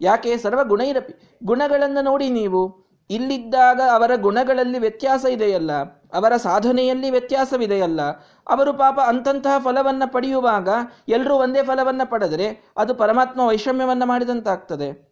[0.01, 0.37] ಯಾಕೆ?
[0.37, 2.89] ಸರ್ವ ಗುಣ ಇರಪಿ ಗುಣಗಳನ್ನು ನೋಡಿ ನೀವು.
[3.09, 8.01] ಇಲ್ಲಿದ್ದಾಗ ಅವರ ಗುಣಗಳಲ್ಲಿ ವ್ಯತ್ಯಾಸ ಇದೆಯಲ್ಲ ಅವರ ಸಾಧನೆಯಲ್ಲಿ ವ್ಯತ್ಯಾಸವಿದೆಯಲ್ಲ,
[8.47, 10.69] ಅವರು ಪಾಪ ಅಂತಹ ಫಲವನ್ನು ಪಡೆಯುವಾಗ
[11.07, 15.09] ಎಲ್ಲರೂ ಒಂದೇ ಫಲವನ್ನು ಪಡೆದರೆ ಅದು ಪರಮಾತ್ಮ ವೈಷಮ್ಯವನ್ನು ಮಾಡಿದಂತಾಗ್ತದೆ.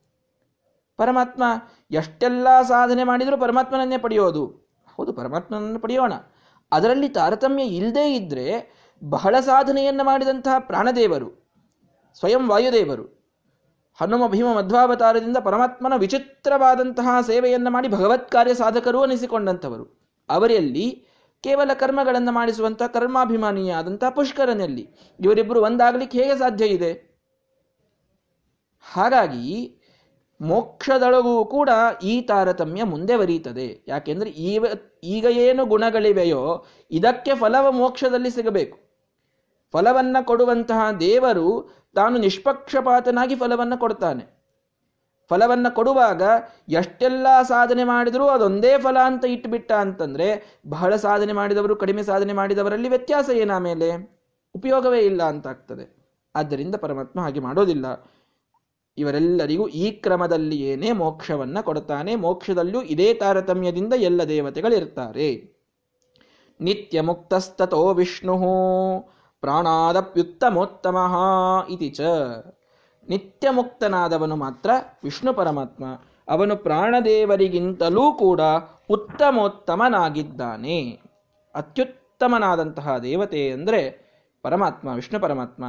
[0.98, 1.44] ಪರಮಾತ್ಮ
[1.92, 4.46] ಎಷ್ಟೆಲ್ಲ ಸಾಧನೆ ಮಾಡಿದರೂ ಪರಮಾತ್ಮನನ್ನೇ ಪಡೆಯೋದು.
[4.98, 6.14] ಹೌದು, ಪರಮಾತ್ಮನನ್ನು ಪಡೆಯೋಣ.
[6.72, 8.48] ಅದರಲ್ಲಿ ತಾರತಮ್ಯ ಇಲ್ಲದೇ ಇದ್ದರೆ
[9.04, 11.30] ಬಹಳ ಸಾಧನೆಯನ್ನು ಮಾಡಿದಂತಹ ಪ್ರಾಣದೇವರು,
[12.14, 13.06] ಸ್ವಯಂ ವಾಯುದೇವರು,
[14.02, 19.97] ಹನುಮ ಭೀಮ ಮಧ್ವಾವತಾರದಿಂದ ಪರಮಾತ್ಮನ ವಿಚಿತ್ರವಾದಂತಹ ಸೇವೆಯನ್ನು ಮಾಡಿ ಭಗವತ್ ಕಾರ್ಯ ಸಾಧಕರು ಅನಿಸಿಕೊಂಡಂಥವರು.
[20.30, 21.08] ಅವರಲ್ಲಿ
[21.44, 27.08] ಕೇವಲ ಕರ್ಮಗಳನ್ನು ಮಾಡಿಸುವಂತಹ ಕರ್ಮಾಭಿಮಾನಿಯಾದಂತಹ ಪುಷ್ಕರನಲ್ಲಿ ಇವರಿಬ್ಬರು ಒಂದಾಗಲಿಕ್ಕೆ ಹೇಗೆ ಸಾಧ್ಯ ಇದೆ?
[28.82, 29.80] ಹಾಗಾಗಿ
[30.42, 31.70] ಮೋಕ್ಷದೊಳಗೂ ಕೂಡ
[32.04, 34.66] ಈ ತಾರತಮ್ಯ ಮುಂದೆ ಬರೀತದೆ ಯಾಕೆಂದ್ರೆ ಈಗ
[35.04, 38.78] ಈಗ ಏನು ಗುಣಗಳಿವೆಯೋ ಇದಕ್ಕೆ ಫಲವ ಮೋಕ್ಷದಲ್ಲಿ ಸಿಗಬೇಕು.
[39.74, 44.37] ಫಲವನ್ನ ಕೊಡುವಂತಹ ದೇವರು ತಾನು ನಿಷ್ಪಕ್ಷಪಾತನಾಗಿ ಫಲವನ್ನ ಕೊಡ್ತಾನೆ.
[45.30, 46.22] ಫಲವನ್ನ ಕೊಡುವಾಗ
[46.70, 53.30] ಎಷ್ಟೆಲ್ಲ ಸಾಧನೆ ಮಾಡಿದರೂ ಅದೊಂದೇ ಫಲ ಅಂತ ಇಟ್ಟುಬಿಟ್ಟ ಅಂತಂದರೆ ಬಹಳ ಸಾಧನೆ ಮಾಡಿದವರು, ಕಡಿಮೆ ಸಾಧನೆ ಮಾಡಿದವರಲ್ಲಿ ವ್ಯತ್ಯಾಸ
[53.30, 54.18] ಏನಾಮೇಲೆ
[54.56, 55.98] ಉಪಯೋಗವೇ ಇಲ್ಲ ಅಂತಾಗ್ತದೆ
[56.36, 57.86] ಆದ್ದರಿಂದ ಪರಮಾತ್ಮ ಹಾಗೆ ಮಾಡೋದಿಲ್ಲ.
[58.98, 62.16] ಇವರೆಲ್ಲರಿಗೂ ಈ ಕ್ರಮದಲ್ಲಿಯೇನೇ ಮೋಕ್ಷವನ್ನು ಕೊಡುತ್ತಾನೆ.
[62.16, 65.58] ಮೋಕ್ಷದಲ್ಲೂ ಇದೇ ತಾರತಮ್ಯದಿಂದ ಎಲ್ಲ ದೇವತೆಗಳಿರ್ತಾರೆ.
[66.62, 68.38] ನಿತ್ಯ ಮುಕ್ತಸ್ತೋ ವಿಷ್ಣು
[69.42, 70.98] ಪ್ರಾಣಾದಪ್ಯುತ್ತಮೋತ್ತಮ
[71.70, 72.02] ಇತಿ ಚ.
[73.10, 74.70] ನಿತ್ಯ ಮುಕ್ತನಾದವನು ಮಾತ್ರ
[75.04, 75.86] ವಿಷ್ಣು ಪರಮಾತ್ಮ.
[76.30, 78.42] ಅವನು ಪ್ರಾಣದೇವರಿಗಿಂತಲೂ ಕೂಡ
[78.90, 81.00] ಉತ್ತಮೋತ್ತಮನಾಗಿದ್ದಾನೆ.
[81.56, 84.08] ಅತ್ಯುತ್ತಮನಾದಂತಹ ದೇವತೆ ಅಂದರೆ
[84.44, 85.64] ಪರಮಾತ್ಮ, ವಿಷ್ಣು ಪರಮಾತ್ಮ.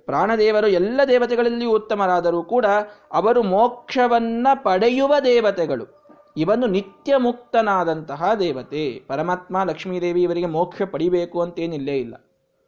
[0.00, 2.66] ಪ್ರಾಣದೇವರು ಎಲ್ಲ ದೇವತೆಗಳಲ್ಲಿಯೂ ಉತ್ತಮರಾದರೂ ಕೂಡ
[3.12, 6.04] ಅವರು ಮೋಕ್ಷವನ್ನ ಪಡೆಯುವ ದೇವತೆಗಳು.
[6.36, 9.02] ಇವನು ನಿತ್ಯ ಮುಕ್ತನಾದಂತಹ ದೇವತೆ.
[9.06, 12.14] ಪರಮಾತ್ಮ, ಲಕ್ಷ್ಮೀದೇವಿ ಇವರಿಗೆ ಮೋಕ್ಷ ಪಡಿಬೇಕು ಅಂತೇನಿಲ್ಲೇ ಇಲ್ಲ.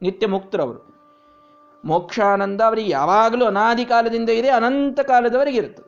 [0.03, 0.96] ನಿತ್ಯ ಮುಕ್ತರವರು
[1.85, 5.83] ಮೋಕ್ಷಾನಂದ ಅವರಿಗೆ ಯಾವಾಗಲೂ ಅನಾದಿ ಕಾಲದಿಂದ ಇದೆ, ಅನಂತ ಕಾಲದವರೆಗೆ ಇರುತ್ತೆ.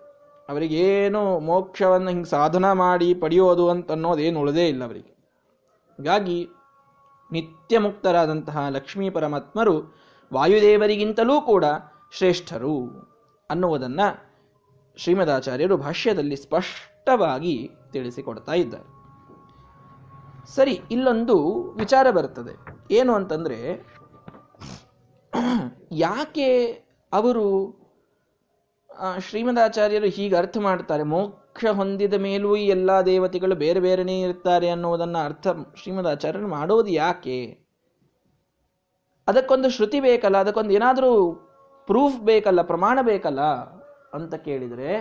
[0.48, 5.18] ಅವರಿಗೇನು ಮೋಕ್ಷವನ್ನು ಹಿಂಗೆ ಸಾಧನ ಮಾಡಿ ಪಡೆಯೋದು ಅಂತ ಅನ್ನೋದೇನು ಉಳದೇ ಇಲ್ಲ ಅವರಿಗೆ.
[5.96, 6.48] ಹೀಗಾಗಿ
[7.32, 9.94] ನಿತ್ಯ ಮುಕ್ತರಾದಂತಹ ಲಕ್ಷ್ಮೀ ಪರಮಾತ್ಮರು
[10.32, 11.64] ವಾಯುದೇವರಿಗಿಂತಲೂ ಕೂಡ
[12.12, 12.74] ಶ್ರೇಷ್ಠರು
[13.50, 14.28] ಅನ್ನುವುದನ್ನು
[14.96, 18.98] ಶ್ರೀಮದಾಚಾರ್ಯರು ಭಾಷ್ಯದಲ್ಲಿ ಸ್ಪಷ್ಟವಾಗಿ ತಿಳಿಸಿಕೊಡ್ತಾ ಇದ್ದಾರೆ.
[20.54, 22.54] ಸರಿ, ಇಲ್ಲೊಂದು ವಿಚಾರ ಬರ್ತದೆ.
[22.94, 23.86] ಏನು ಅಂತಂದ್ರೆ
[26.04, 26.48] ಯಾಕೆ
[27.12, 27.44] ಅವರು
[29.26, 31.04] ಶ್ರೀಮದಾಚಾರ್ಯರು ಹೀಗೆ ಅರ್ಥ ಮಾಡ್ತಾರೆ?
[31.12, 35.46] ಮೋಕ್ಷ ಹೊಂದಿದ ಮೇಲೂ ಈ ಎಲ್ಲ ದೇವತೆಗಳು ಬೇರೆ ಬೇರೆನೇ ಇರ್ತಾರೆ ಅನ್ನೋದನ್ನು ಅರ್ಥ
[35.80, 37.38] ಶ್ರೀಮದಾಚಾರ್ಯರು ಮಾಡೋದು ಯಾಕೆ?
[39.28, 41.12] ಅದಕ್ಕೊಂದು ಶ್ರುತಿ ಬೇಕಲ್ಲ, ಅದಕ್ಕೊಂದು ಏನಾದರೂ
[41.88, 43.42] ಪ್ರೂಫ್ ಬೇಕಲ್ಲ, ಪ್ರಮಾಣ ಬೇಕಲ್ಲ
[44.16, 44.92] ಅಂತ ಕೇಳಿದರೆ,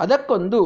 [0.00, 0.62] ಅದಕ್ಕೊಂದು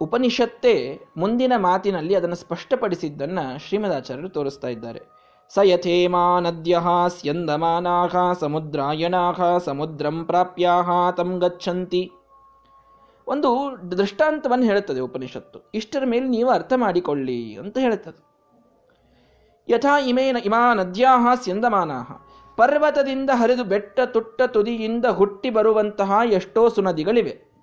[0.00, 5.00] ಉಪನಿಷತ್ತೇ ಮುಂದಿನ ಮಾತಿನಲ್ಲಿ ಅದನ್ನು ಸ್ಪಷ್ಟಪಡಿಸಿದ್ದನ್ನು ಶ್ರೀಮದಾಚಾರ್ಯರು ತೋರಿಸ್ತಾ ಇದ್ದಾರೆ.
[5.48, 12.12] ಸ ಯಥೇಮಾ ನದ್ಯ ಸ್ಯಂದಮಾನಾಹ ಸಮುದ್ರಾಯಣಾಹ ಸಮುದ್ರಂ ಪ್ರಾಪ್ಯಾಹ ತಂ ಗಚ್ಚಂತಿ.
[13.26, 13.50] ಒಂದು
[13.90, 15.70] ದೃಷ್ಟಾಂತವನ್ನು ಹೇಳುತ್ತದೆ ಉಪನಿಷತ್ತು.
[15.74, 18.26] ಇಷ್ಟರ ಮೇಲೆ ನೀವು ಅರ್ಥ ಮಾಡಿಕೊಳ್ಳಿ ಅಂತ ಹೇಳುತ್ತದೆ.
[19.68, 22.12] ಯಥಾ ಇಮೇನ ಇಮಾ ನದ್ಯಾಹ ಸ್ಯಂದಮಾನಾಹ.
[22.56, 27.55] ಪರ್ವತದಿಂದ ಹರಿದು ಬೆಟ್ಟ ತುಟ್ಟ ತುದಿಯಿಂದ ಹುಟ್ಟಿ ಬರುವಂತಹ ಎಷ್ಟೋ ಸುನದಿಗಳಿವೆ.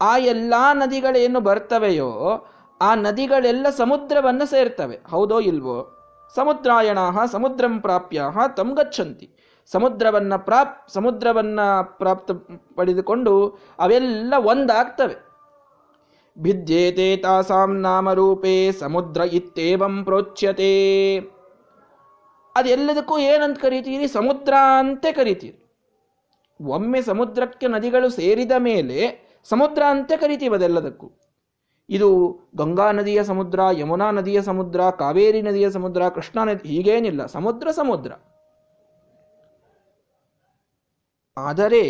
[0.00, 2.46] ಆ ಎಲ್ಲ ನದಿಗಳೇನು ಬರ್ತವೆಯೋ
[2.80, 4.98] ಆ ನದಿಗಳೆಲ್ಲ ಸಮುದ್ರವನ್ನು ಸೇರ್ತವೆ.
[5.08, 5.94] ಹೌದೋ ಇಲ್ವೋ?
[6.34, 6.98] ಸಮುದ್ರಾಯಣ
[7.30, 8.22] ಸಮುದ್ರಂ ಪ್ರಾಪ್ಯ
[8.56, 9.30] ತಮ್ ಗಚ್ಚಂತಿ.
[9.66, 12.30] ಸಮುದ್ರವನ್ನ ಪ್ರಾಪ್, ಸಮುದ್ರವನ್ನ ಪ್ರಾಪ್ತ
[12.76, 15.14] ಪಡೆದುಕೊಂಡು ಅವೆಲ್ಲ ಒಂದಾಗ್ತವೆ.
[16.38, 21.18] ಭಿದ್ಯೇತೆ ತಾಸಾಂ ನಾಮರೂಪೇ, ಸಮುದ್ರ ಇತ್ತೇವಂ ಪ್ರೋಚ್ಯತೆ.
[22.56, 24.08] ಅದೆಲ್ಲದಕ್ಕೂ ಏನಂತ ಕರಿತೀರಿ?
[24.08, 25.64] ಸಮುದ್ರ ಅಂತೆ ಕರಿತೀರಿ.
[26.66, 31.12] ಒಮ್ಮೆ ಸಮುದ್ರಕ್ಕೆ ನದಿಗಳು ಸೇರಿದ ಮೇಲೆ ಸಮುದ್ರ ಅಂತ ಕರಿತೀವಿ ಅದೆಲ್ಲದಕ್ಕೂ.
[31.88, 37.26] ಇದು ಗಂಗಾ ನದಿಯ ಸಮುದ್ರ, ಯಮುನಾ ನದಿಯ ಸಮುದ್ರ, ಕಾವೇರಿ ನದಿಯ ಸಮುದ್ರ, ಕೃಷ್ಣಾ ನದಿ, ಹೀಗೇನಿಲ್ಲ.
[37.26, 38.12] ಸಮುದ್ರ ಸಮುದ್ರ.
[41.38, 41.82] ಆದರೆ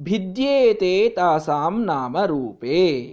[0.00, 3.12] ಭಿದ್ಯೇತೆ ತಾಸಾಂ ನಾಮ ರೂಪೇ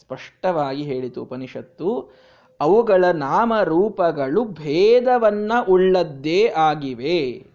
[0.00, 2.12] ಸ್ಪಷ್ಟವಾಗಿ ಹೇಳಿತು ಉಪನಿಷತ್ತು,
[2.60, 7.46] ಅವುಗಳ ನಾಮರೂಪಗಳು ಭೇದವನ್ನ ಉಳ್ಳದ್ದೇ ಆಗಿವೆ.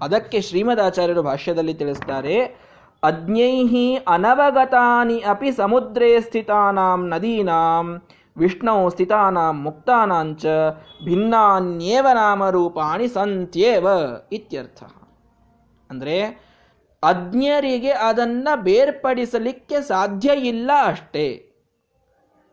[0.00, 2.67] ಅದಕ್ಕೆ ಶ್ರೀಮದಾಚಾರ್ಯರು ಭಾಷ್ಯದಲ್ಲಿ ತಿಳಿಸ್ತಾರೆ
[3.02, 8.02] ಅಜ್ಞೈಹಿ ಅನವಗತಾನಿ ಅಪಿ ಸಮುದ್ರೇ ಸ್ಥಿತಾನಾಂ ನದೀನಾಂ
[8.38, 10.46] ವಿಷ್ಣು ಸ್ಥಿತಾನಾಂ ಮುಕ್ತಾನಾಂಚ
[11.04, 13.86] ಭಿನ್ನಾನ್ಯೇವ ನಾಮರೂಪಾಣಿ ಸಂತ್ಯೇವ
[14.32, 14.82] ಇತ್ಯರ್ಥ.
[15.90, 16.48] ಅಂದರೆ
[17.02, 21.44] ಅಜ್ಞರಿಗೆ ಅದನ್ನು ಬೇರ್ಪಡಿಸಲಿಕ್ಕೆ ಸಾಧ್ಯ ಇಲ್ಲ ಅಷ್ಟೇ.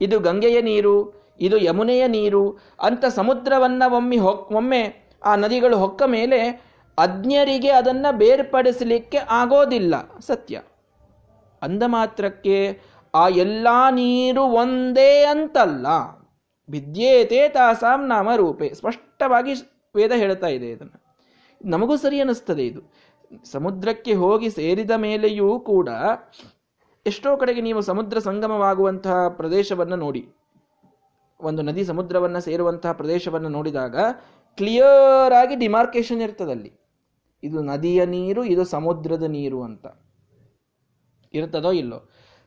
[0.02, 4.18] ಇದು ಗಂಗೆಯ ನೀರು, ಇದು ಯಮುನೆಯ ನೀರು, ಅಂತ ಸಮುದ್ರವನ್ನು ಒಮ್ಮೆ
[4.56, 4.84] ಒಮ್ಮೆ
[5.26, 6.64] ಆ ನದಿಗಳು ಹೊಕ್ಕ ಮೇಲೆ
[6.98, 10.20] ಅಜ್ಞರಿಗೆ ಅದನ್ನು ಬೇರ್ಪಡಿಸಲಿಕ್ಕೆ ಆಗೋದಿಲ್ಲ.
[10.20, 10.62] ಸತ್ಯ.
[11.62, 12.82] ಅಂದ ಮಾತ್ರಕ್ಕೆ
[13.16, 15.88] ಆ ಎಲ್ಲ ನೀರು ಒಂದೇ ಅಂತಲ್ಲ.
[16.70, 18.74] ವಿದ್ಯೇತೆ ತಾಸಾಂ ನಾಮ ರೂಪೆ.
[18.74, 19.54] ಸ್ಪಷ್ಟವಾಗಿ
[19.96, 21.16] ವೇದ ಹೇಳ್ತಾ ಇದೆ ಇದನ್ನು.
[21.66, 22.82] ನಮಗೂ ಸರಿ ಅನ್ನಿಸ್ತದೆ ಇದು.
[23.52, 25.90] ಸಮುದ್ರಕ್ಕೆ ಹೋಗಿ ಸೇರಿದ ಮೇಲೆಯೂ ಕೂಡ
[27.06, 30.30] ಎಷ್ಟೋ ಕಡೆಗೆ ನೀವು ಸಮುದ್ರ ಸಂಗಮವಾಗುವಂತಹ ಪ್ರದೇಶವನ್ನು ನೋಡಿ.
[31.42, 33.96] ಒಂದು ನದಿ ಸಮುದ್ರವನ್ನು ಸೇರುವಂತಹ ಪ್ರದೇಶವನ್ನು ನೋಡಿದಾಗ
[34.58, 36.85] ಕ್ಲಿಯರ್ ಆಗಿ ಡಿಮಾರ್ಕೇಶನ್ ಇರ್ತದಲ್ಲಿ
[37.46, 39.86] ಇದು ನದಿಯ ನೀರು, ಇದು ಸಮುದ್ರದ ನೀರು ಅಂತ.
[41.34, 42.00] ಇರ್ತದೋ ಇಲ್ಲೋ?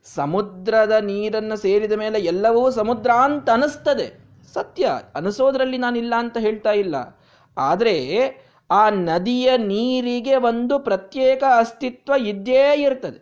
[0.05, 4.09] ಸಮುದ್ರದ ನೀರನ್ನು ಸೇರಿದ ಮೇಲೆ ಎಲ್ಲವೂ ಸಮುದ್ರ ಅಂತ ಅನಿಸ್ತದೆ
[4.55, 4.91] ಸತ್ಯ.
[5.15, 6.97] ಅನಿಸೋದ್ರಲ್ಲಿ ನಾನಿಲ್ಲ ಅಂತ ಹೇಳ್ತಾ ಇಲ್ಲ.
[7.57, 7.97] ಆದರೆ
[8.71, 13.21] ಆ ನದಿಯ ನೀರಿಗೆ ಒಂದು ಪ್ರತ್ಯೇಕ ಅಸ್ತಿತ್ವ ಇದ್ದೇ ಇರ್ತದೆ.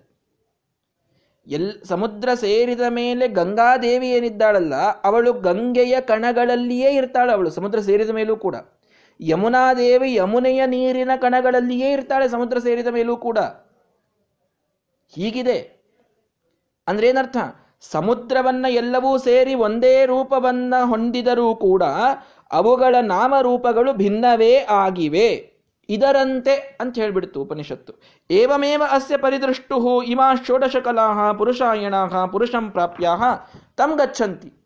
[1.47, 8.57] ಎಲ್, ಸಮುದ್ರ ಸೇರಿದ ಮೇಲೆ ಗಂಗಾದೇವಿ ಏನಿದ್ದಾಳಲ್ಲ, ಅವಳು ಗಂಗೆಯ ಕಣಗಳಲ್ಲಿಯೇ ಇರ್ತಾಳೆ ಅವಳು ಸಮುದ್ರ ಸೇರಿದ ಮೇಲೂ ಕೂಡ.
[9.21, 13.39] ಯಮುನಾದೇವಿ ಯಮುನೆಯ ನೀರಿನ ಕಣಗಳಲ್ಲಿಯೇ ಇರ್ತಾಳೆ, ಸಮುದ್ರ ಸೇರಿದ ಮೇಲೂ ಕೂಡ.
[15.15, 15.77] ಹೀಗಿದೆ.
[16.87, 17.37] ಅಂದ್ರೆ ಏನರ್ಥ
[17.81, 21.83] ಸಮುದ್ರವನ್ನ ಎಲ್ಲವೂ ಸೇರಿ ಒಂದೇ ರೂಪವನ್ನ ಹೊಂದಿದರೂ ಕೂಡ
[22.53, 25.57] ಅವುಗಳ ನಾಮರೂಪಗಳು ಭಿನ್ನವೇ ಆಗಿವೆ.
[25.89, 27.93] ಇದರಂತೆ ಅಂತ ಹೇಳ್ಬಿಡ್ತು ಉಪನಿಷತ್ತು.
[28.31, 31.95] ಏವಮೇವ ಅಸ್ಯ ಪರಿದೃಷ್ಟು ಇಮಾ ಷೋಡಶ ಕಲಾ ಪುರುಷಾಯಣ
[32.33, 33.09] ಪುರುಷಂ ಪ್ರಾಪ್ಯ
[33.77, 34.66] ತಂ ಗಚ್ಚಂತಿ.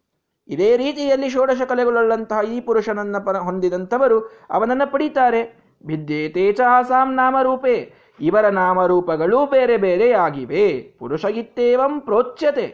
[0.50, 4.18] ಇದೇ ರೀತಿಯಲ್ಲಿ ಷೋಡಶ ಕಲೆಗಳುಳ್ಳಂತಹ ಈ ಪುರುಷನನ್ನ ಪರ ಹೊಂದಿದಂಥವರು
[4.50, 5.42] ಅವನನ್ನು ಪಡೀತಾರೆ.
[5.84, 7.76] ಭಿದ್ಯೇತೆ ಆಸಾಂ ನಾಮರೂಪೇ,
[8.20, 10.64] ಇವರ ನಾಮರೂಪಗಳೂ ಬೇರೆ ಬೇರೆಯಾಗಿವೆ
[10.98, 12.66] ಪುರುಷ ಇತ್ತೇವಂ ಪ್ರೋಚ್ಯತೆ,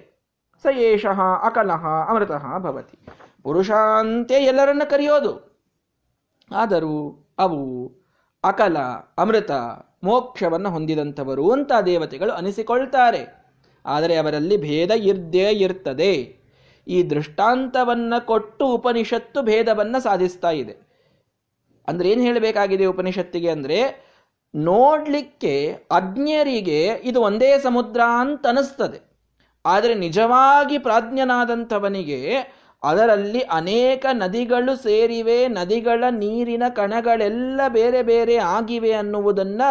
[0.65, 2.97] ಸ ಏಷಃ ಅಕಲಃ ಅಮೃತಃ ಭವತಿ.
[3.43, 5.33] ಪುರುಷ ಅಂತೆ ಎಲ್ಲರನ್ನ ಕರೆಯೋದು,
[6.51, 6.97] ಆದರೂ
[7.39, 7.61] ಅವು
[8.45, 8.79] ಅಕಲ,
[9.19, 9.53] ಅಮೃತ,
[10.05, 13.23] ಮೋಕ್ಷವನ್ನು ಹೊಂದಿದಂಥವರು ಅಂತ ದೇವತೆಗಳು ಅನಿಸಿಕೊಳ್ತಾರೆ.
[13.85, 16.13] ಆದರೆ ಅವರಲ್ಲಿ ಭೇದ ಇರ್ದೇ ಇರ್ತದೆ.
[16.87, 20.75] ಈ ದೃಷ್ಟಾಂತವನ್ನ ಕೊಟ್ಟು ಉಪನಿಷತ್ತು ಭೇದವನ್ನು ಸಾಧಿಸ್ತಾ ಇದೆ.
[21.89, 24.07] ಅಂದ್ರೆ ಏನು ಹೇಳಬೇಕಾಗಿದೆ ಉಪನಿಷತ್ತಿಗೆ ಅಂದರೆ,
[24.55, 29.01] ನೋಡಲಿಕ್ಕೆ ಅಜ್ಞರಿಗೆ ಇದು ಒಂದೇ ಸಮುದ್ರ ಅಂತ ಅನಿಸ್ತದೆ.
[29.65, 32.35] ಆದರೆ ನಿಜವಾಗಿ ಪ್ರಾಜ್ಞನಾದಂಥವನಿಗೆ
[32.83, 39.71] ಅದರಲ್ಲಿ ಅನೇಕ ನದಿಗಳು ಸೇರಿವೆ, ನದಿಗಳ ನೀರಿನ ಕಣಗಳೆಲ್ಲ ಬೇರೆ ಬೇರೆ ಆಗಿವೆ ಅನ್ನುವುದನ್ನು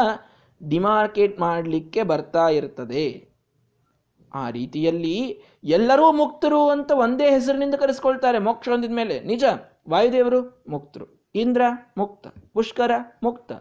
[0.70, 3.36] ಡಿಮಾರ್ಕೇಟ್ ಮಾಡಲಿಕ್ಕೆ ಬರ್ತಾ ಇರ್ತದೆ.
[4.34, 5.18] ಆ ರೀತಿಯಲ್ಲಿ
[5.66, 9.20] ಎಲ್ಲರೂ ಮುಕ್ತರು ಅಂತ ಒಂದೇ ಹೆಸರಿನಿಂದ ಕರೆಸ್ಕೊಳ್ತಾರೆ ಮೋಕ್ಷ ಹೊಂದಿದ ಮೇಲೆ.
[9.20, 9.44] ನಿಜ?
[9.90, 11.30] ವಾಯುದೇವರು ಮುಕ್ತರು.
[11.36, 11.62] ಇಂದ್ರ
[11.98, 12.28] ಮುಕ್ತ.
[12.54, 12.92] ಪುಷ್ಕರ
[13.24, 13.52] ಮುಕ್ತ.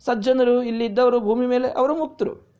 [0.00, 2.52] ಸಜ್ಜನರು ಇಲ್ಲಿದ್ದವರು ಭೂಮಿ ಮೇಲೆ ಅವರು ಮುಕ್ತರು.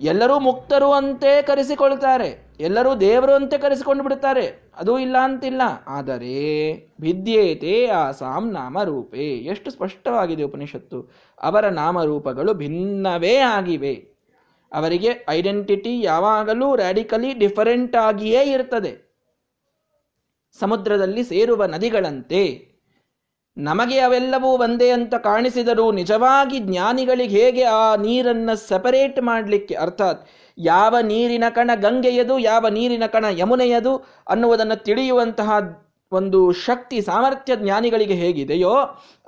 [0.00, 2.46] ಎಲ್ಲರೂ ಮುಕ್ತರು ಅಂತೆ ಕರೆಸಿಕೊಳ್ತಾರೆ.
[2.60, 4.72] ಎಲ್ಲರೂ ದೇವರು ಅಂತೆ ಕರೆಸಿಕೊಂಡು ಬಿಡುತ್ತಾರೆ.
[4.76, 5.62] ಅದು ಇಲ್ಲ ಅಂತಿಲ್ಲ.
[5.86, 9.36] ಆದರೆ ಭಿದ್ಯೇತೆ ಆಸಾಂ ನಾಮರೂಪೇ.
[9.36, 11.10] ಎಷ್ಟು ಸ್ಪಷ್ಟವಾಗಿದೆ ಉಪನಿಷತ್ತು.
[11.42, 14.11] ಅವರ ನಾಮರೂಪಗಳು ಭಿನ್ನವೇ ಆಗಿವೆ.
[14.72, 18.92] ಅವರಿಗೆ ಐಡೆಂಟಿಟಿ ಯಾವಾಗಲೂ ರ್ಯಾಡಿಕಲಿ ಡಿಫರೆಂಟ್ ಆಗಿಯೇ ಇರ್ತದೆ.
[20.60, 22.42] ಸಮುದ್ರದಲ್ಲಿ ಸೇರುವ ನದಿಗಳಂತೆ
[23.56, 29.74] ನಮಗೆ ಅವೆಲ್ಲವೂ ಒಂದೇ ಅಂತ ಕಾಣಿಸಿದರೂ ನಿಜವಾಗಿ ಜ್ಞಾನಿಗಳಿಗೆ ಹೇಗೆ ಆ ನೀರನ್ನು ಸೆಪರೇಟ್ ಮಾಡಲಿಕ್ಕೆ?
[29.74, 30.20] ಅರ್ಥಾತ್
[30.58, 33.96] ಯಾವ ನೀರಿನ ಕಣ ಗಂಗೆಯದು, ಯಾವ ನೀರಿನ ಕಣ ಯಮುನೆಯದು
[34.28, 35.50] ಅನ್ನುವುದನ್ನು ತಿಳಿಯುವಂತಹ
[36.12, 38.74] ಒಂದು ಶಕ್ತಿ ಸಾಮರ್ಥ್ಯ ಜ್ಞಾನಿಗಳಿಗೆ ಹೇಗಿದೆಯೋ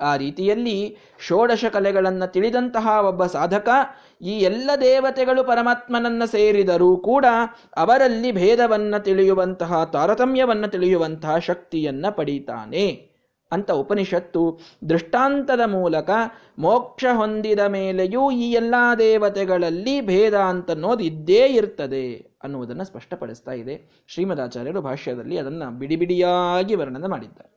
[0.01, 3.69] ಆ ರೀತಿಯಲ್ಲಿ ಷೋಡಶ ಕಲೆಗಳನ್ನು ತಿಳಿದಂತಹ ಒಬ್ಬ ಸಾಧಕ
[4.21, 7.25] ಈ ಎಲ್ಲ ದೇವತೆಗಳು ಪರಮಾತ್ಮನನ್ನ ಸೇರಿದರೂ ಕೂಡ
[7.77, 13.15] ಅವರಲ್ಲಿ ಭೇದವನ್ನು ತಿಳಿಯುವಂತಹ, ತಾರತಮ್ಯವನ್ನು ತಿಳಿಯುವಂತಹ ಶಕ್ತಿಯನ್ನು ಪಡೀತಾನೆ.
[13.51, 16.09] ಅಂತ ಉಪನಿಷತ್ತು ದೃಷ್ಟಾಂತದ ಮೂಲಕ
[16.59, 22.34] ಮೋಕ್ಷ ಹೊಂದಿದ ಮೇಲೆಯೂ ಈ ಎಲ್ಲ ದೇವತೆಗಳಲ್ಲಿ ಭೇದ ಅಂತನ್ನೋದು ಇದ್ದೇ ಇರ್ತದೆ.
[22.45, 23.75] ಅನ್ನುವುದನ್ನು ಸ್ಪಷ್ಟಪಡಿಸ್ತಾ ಇದೆ.
[24.13, 27.51] ಶ್ರೀಮದಾಚಾರ್ಯರು ಭಾಷ್ಯದಲ್ಲಿ ಅದನ್ನು ಬಿಡಿಬಿಡಿಯಾಗಿ ವರ್ಣನೆ ಮಾಡಿದ್ದಾರೆ.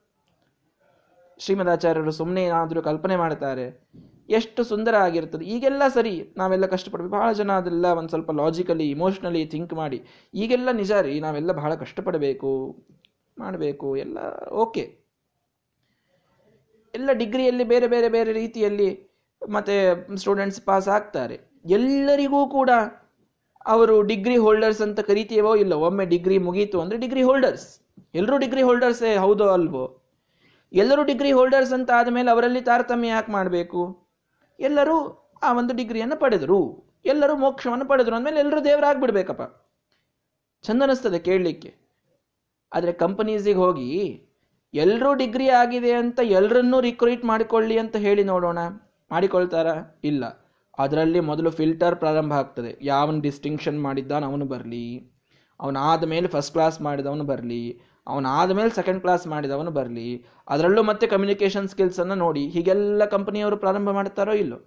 [1.41, 3.67] ಶ್ರೀಮದಾಚಾರ್ಯರು ಸುಮ್ಮನೆ ಏನಾದರೂ ಕಲ್ಪನೆ ಮಾಡ್ತಾರೆ,
[4.39, 9.75] ಎಷ್ಟು ಸುಂದರ ಆಗಿರ್ತದೆ, ಈಗೆಲ್ಲ ಸರಿ, ನಾವೆಲ್ಲ ಕಷ್ಟಪಡ್ಬೇಕು ಬಹಳ ಜನ ಅದೆಲ್ಲ ಒಂದು ಸ್ವಲ್ಪ ಲಾಜಿಕಲಿ ಇಮೋಷ್ನಲಿ ಥಿಂಕ್
[9.81, 9.99] ಮಾಡಿ,
[10.35, 12.53] ಈಗೆಲ್ಲ ನಿಜ ರೀ, ನಾವೆಲ್ಲ ಬಹಳ ಕಷ್ಟಪಡಬೇಕು,
[13.37, 14.19] ಮಾಡಬೇಕು, ಎಲ್ಲ
[14.65, 14.85] ಓಕೆ
[16.95, 18.91] ಎಲ್ಲ ಡಿಗ್ರಿಯಲ್ಲಿ ಬೇರೆ ಬೇರೆ ಬೇರೆ ರೀತಿಯಲ್ಲಿ
[19.43, 19.75] ಮತ್ತೆ
[20.23, 21.37] ಸ್ಟೂಡೆಂಟ್ಸ್ ಪಾಸ್ ಆಗ್ತಾರೆ.
[21.77, 22.71] ಎಲ್ಲರಿಗೂ ಕೂಡ
[23.69, 27.81] ಅವರು ಡಿಗ್ರಿ ಹೋಲ್ಡರ್ಸ್ ಅಂತ ಕರಿತೀವೋ ಇಲ್ಲ, ಒಮ್ಮೆ ಡಿಗ್ರಿ ಮುಗೀತು ಅಂದ್ರೆ ಡಿಗ್ರಿ ಹೋಲ್ಡರ್ಸ್
[28.15, 30.03] ಎಲ್ಲರೂ ಡಿಗ್ರಿ ಹೋಲ್ಡರ್ಸೇ ಹೌದೋ ಅಲ್ವೋ?
[30.73, 34.09] ಎಲ್ಲರೂ ಡಿಗ್ರಿ ಹೋಲ್ಡರ್ಸ್ ಅಂತ ಆದಮೇಲೆ ಅವರಲ್ಲಿ ತಾರತಮ್ಯ ಯಾಕೆ ಮಾಡಬೇಕು?
[34.61, 34.97] ಎಲ್ಲರೂ
[35.43, 36.89] ಆ ಒಂದು ಡಿಗ್ರಿಯನ್ನು ಪಡೆದರು.
[37.05, 38.15] ಎಲ್ಲರೂ ಮೋಕ್ಷವನ್ನು ಪಡೆದರು.
[38.15, 39.43] ಅಂದಮೇಲೆ ಎಲ್ಲರೂ ದೇವರಾಗ್ಬಿಡ್ಬೇಕಪ್ಪ.
[40.63, 41.75] ಚಂದ ಅನಿಸ್ತದೆ ಕೇಳಲಿಕ್ಕೆ.
[42.73, 44.23] ಆದರೆ ಕಂಪನೀಸಿಗೆ ಹೋಗಿ
[44.75, 48.59] ಎಲ್ಲರೂ ಡಿಗ್ರಿ ಆಗಿದೆ ಅಂತ ಎಲ್ಲರನ್ನೂ ರಿಕ್ರೂಟ್ ಮಾಡಿಕೊಳ್ಳಿ ಅಂತ ಹೇಳಿ ನೋಡೋಣ.
[49.11, 50.01] ಮಾಡಿಕೊಳ್ತಾರಾ?
[50.05, 50.48] ಇಲ್ಲ.
[50.79, 52.79] ಅದರಲ್ಲಿ ಮೊದಲು ಫಿಲ್ಟರ್ ಪ್ರಾರಂಭ ಆಗ್ತದೆ.
[52.83, 54.87] ಯಾವನು ಡಿಸ್ಟಿಂಕ್ಷನ್ ಮಾಡಿದ್ದಾನ ಅವನು ಬರಲಿ.
[55.61, 57.63] ಅವನಾದ ಮೇಲೆ ಫಸ್ಟ್ ಕ್ಲಾಸ್ ಮಾಡಿದವನು ಬರಲಿ.
[58.07, 60.09] ಅವನಾದ ಮೇಲೆ ಸೆಕೆಂಡ್ ಕ್ಲಾಸ್ ಮಾಡಿದವನು ಬರಲಿ.
[60.49, 62.45] ಅದರಲ್ಲೂ ಮತ್ತೆ ಕಮ್ಯುನಿಕೇಷನ್ ಸ್ಕಿಲ್ಸನ್ನು ನೋಡಿ.
[62.49, 64.59] ಹೀಗೆಲ್ಲ ಕಂಪನಿಯವರು ಪ್ರಾರಂಭ ಮಾಡ್ತಾರೋ ಇಲ್ಲೋ?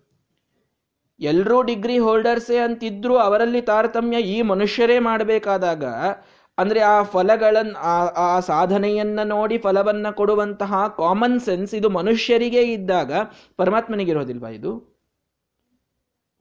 [1.19, 5.83] ಎಲ್ಲರೂ ಡಿಗ್ರಿ ಹೋಲ್ಡರ್ಸೇ ಅಂತಿದ್ರು ಅವರಲ್ಲಿ ತಾರತಮ್ಯ ಈ ಮನುಷ್ಯರೇ ಮಾಡಬೇಕಾದಾಗ,
[6.57, 7.75] ಅಂದರೆ ಆ ಫಲಗಳನ್ನು
[8.25, 13.11] ಆ ಸಾಧನೆಯನ್ನು ನೋಡಿ ಫಲವನ್ನು ಕೊಡುವಂತಹ ಕಾಮನ್ ಸೆನ್ಸ್ ಇದು ಮನುಷ್ಯರಿಗೆ ಇದ್ದಾಗ
[13.57, 14.90] ಪರಮಾತ್ಮನಿಗಿರೋದಿಲ್ವಾ ಇದು?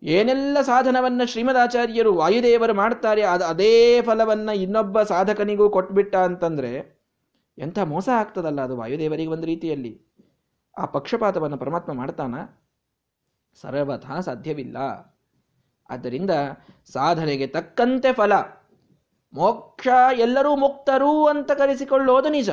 [0.03, 7.01] ಏನೆಲ್ಲ ಸಾಧನವನ್ನು ಶ್ರೀಮದಾಚಾರ್ಯರು ವಾಯುದೇವರು ಮಾಡ್ತಾರೆ ಅದು ಅದೇ ಫಲವನ್ನು ಇನ್ನೊಬ್ಬ ಸಾಧಕನಿಗೂ ಕೊಟ್ಬಿಟ್ಟ ಅಂತಂದರೆ
[7.59, 10.07] ಎಂಥ ಮೋಸ ಆಗ್ತದಲ್ಲ ಅದು ವಾಯುದೇವರಿಗೆ ಒಂದು ರೀತಿಯಲ್ಲಿ.
[10.79, 12.35] ಆ ಪಕ್ಷಪಾತವನ್ನು ಪರಮಾತ್ಮ ಮಾಡ್ತಾನ?
[13.61, 14.77] ಸರ್ವಥಾ ಸಾಧ್ಯವಿಲ್ಲ.
[15.91, 16.31] ಆದ್ದರಿಂದ
[16.93, 18.33] ಸಾಧನೆಗೆ ತಕ್ಕಂತೆ ಫಲ.
[19.35, 22.51] ಮೋಕ್ಷ ಎಲ್ಲರೂ ಮುಕ್ತರು ಅಂತ ಕರೆಸಿಕೊಳ್ಳೋದು ನಿಜ.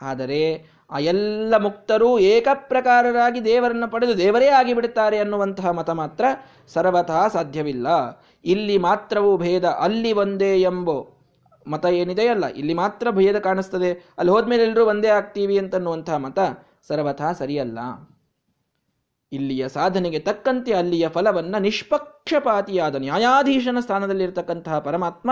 [0.00, 6.24] ಆದರೆ ಆ ಎಲ್ಲ ಮುಕ್ತರು ಏಕಪ್ರಕಾರರಾಗಿ ದೇವರನ್ನು ಪಡೆದು ದೇವರೇ ಆಗಿಬಿಡುತ್ತಾರೆ ಅನ್ನುವಂತಹ ಮತ ಮಾತ್ರ
[6.68, 7.86] ಸರ್ವತಃ ಸಾಧ್ಯವಿಲ್ಲ.
[8.44, 10.98] ಇಲ್ಲಿ ಮಾತ್ರವೂ ಭೇದ, ಅಲ್ಲಿ ಒಂದೇ ಎಂಬೋ
[11.66, 13.92] ಮತ ಏನಿದೆಯಲ್ಲ ಇಲ್ಲಿ ಮಾತ್ರ ಭೇದ ಕಾಣಿಸ್ತದೆ.
[13.92, 16.38] ಅಲ್ಲಿ ಹೋದ್ಮೇಲೆ ಎಲ್ಲರೂ ಒಂದೇ ಆಗ್ತೀವಿ ಅಂತನ್ನುವಂತಹ ಮತ
[16.88, 17.78] ಸರ್ವಥಾ ಸರಿಯಲ್ಲ.
[19.32, 25.30] ಇಲ್ಲಿಯ ಸಾಧನೆಗೆ ತಕ್ಕಂತೆ ಅಲ್ಲಿಯ ಫಲವನ್ನ ನಿಷ್ಪಕ್ಷಪಾತಿಯಾದ ನ್ಯಾಯಾಧೀಶನ ಸ್ಥಾನದಲ್ಲಿರತಕ್ಕಂತಹ ಪರಮಾತ್ಮ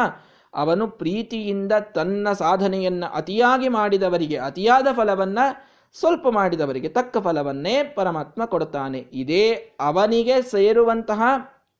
[0.55, 8.99] ಅವನು ಪ್ರೀತಿಯಿಂದ ತನ್ನ ಸಾಧನೆಯನ್ನು ಅತಿಯಾಗಿ ಮಾಡಿದವರಿಗೆ, ಅತಿಯಾದ ಫಲವನ್ನು ಸ್ವಲ್ಪ ಮಾಡಿದವರಿಗೆ, ತಕ್ಕ ಫಲವನ್ನೇ ಪರಮಾತ್ಮ ಕೊಡುತ್ತಾನೆ.
[8.99, 11.23] ಇದೇ ಅವನಿಗೆ ಸೇರುವಂತಹ,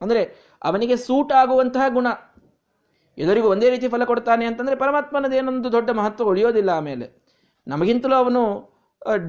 [0.01, 0.23] ಅಂದರೆ
[0.63, 2.07] ಅವನಿಗೆ ಸೂಟ್ ಆಗುವಂತಹ ಗುಣ.
[3.19, 7.25] ಎಲ್ಲರಿಗೂ ಒಂದೇ ರೀತಿ ಫಲ ಕೊಡ್ತಾನೆ ಅಂತಂದ್ರೆ ಪರಮಾತ್ಮನದೇನೊಂದು ದೊಡ್ಡ ಮಹತ್ವ ಉಳಿಯೋದಿಲ್ಲ ಆಮೇಲೆ.
[7.69, 8.43] ನಮಗಿಂತಲೂ ಅವನು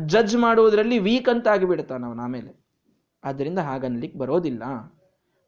[0.06, 2.66] ಜಡ್ಜ್ ಮಾಡುವುದರಲ್ಲಿ ವೀಕ್ ಅಂತ ಆಗಿಬಿಡ್ತಾನೆ ಅವನು ಆಮೇಲೆ.
[3.24, 4.64] ಆದ್ದರಿಂದ ಹಾಗನ್ಲಿಕ್ಕೆ ಬರೋದಿಲ್ಲ.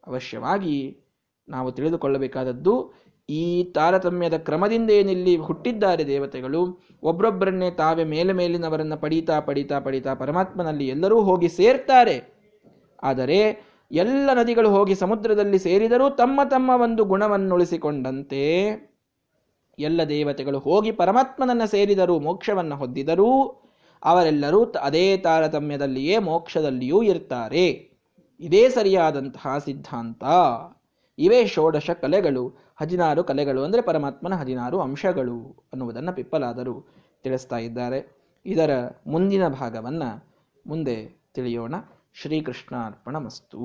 [0.07, 0.97] ಅವಶ್ಯವಾಗಿ
[1.49, 2.93] ನಾವು ತಿಳಿದುಕೊಳ್ಳಬೇಕಾದದ್ದು
[3.31, 3.41] ಈ
[3.75, 6.61] ತಾರತಮ್ಯದ ಕ್ರಮದಿಂದ ಏನಿಲ್ಲಿ ಹುಟ್ಟಿದ್ದಾರೆ ದೇವತೆಗಳು.
[7.03, 12.17] ಒಬ್ಬರೊಬ್ಬರನ್ನೇ ತಾವೇ ಮೇಲೆ ಮೇಲಿನವರನ್ನು ಪಡೀತಾ ಪಡೀತಾ ಪಡೀತಾ ಪರಮಾತ್ಮನಲ್ಲಿ ಎಲ್ಲರೂ ಹೋಗಿ ಸೇರ್ತಾರೆ.
[13.03, 13.39] ಆದರೆ
[13.91, 18.43] ಎಲ್ಲ ನದಿಗಳು ಹೋಗಿ ಸಮುದ್ರದಲ್ಲಿ ಸೇರಿದರೂ ತಮ್ಮ ತಮ್ಮ ಒಂದು ಗುಣವನ್ನುಳಿಸಿಕೊಂಡಂತೆ
[19.79, 23.31] ಎಲ್ಲ ದೇವತೆಗಳು ಹೋಗಿ ಪರಮಾತ್ಮನನ್ನು ಸೇರಿದರೂ, ಮೋಕ್ಷವನ್ನು ಹೊಂದಿದರೂ
[24.03, 27.65] ಅವರೆಲ್ಲರೂ ಅದೇ ತಾರತಮ್ಯದಲ್ಲಿಯೇ ಮೋಕ್ಷದಲ್ಲಿಯೂ ಇರ್ತಾರೆ.
[28.39, 30.23] ಇದೇ ಸರಿಯಾದಂತಹ ಸಿದ್ಧಾಂತ.
[31.19, 32.43] ಇವೇ ಷೋಡಶ ಕಲೆಗಳು.
[32.81, 36.75] ಹದಿನಾರು ಕಲೆಗಳು ಅಂದರೆ ಪರಮಾತ್ಮನ ಹದಿನಾರು ಅಂಶಗಳು ಅನ್ನುವುದನ್ನು ಪಿಪ್ಪಲಾದರು
[37.23, 37.99] ತಿಳಿಸ್ತಾ ಇದ್ದಾರೆ.
[38.45, 38.71] ಇದರ
[39.07, 40.09] ಮುಂದಿನ ಭಾಗವನ್ನು
[40.67, 40.95] ಮುಂದೆ
[41.33, 41.75] ತಿಳಿಯೋಣ.
[42.13, 43.59] ಶ್ರೀಕೃಷ್ಣಾರ್ಪಣ ಮಸ್ತು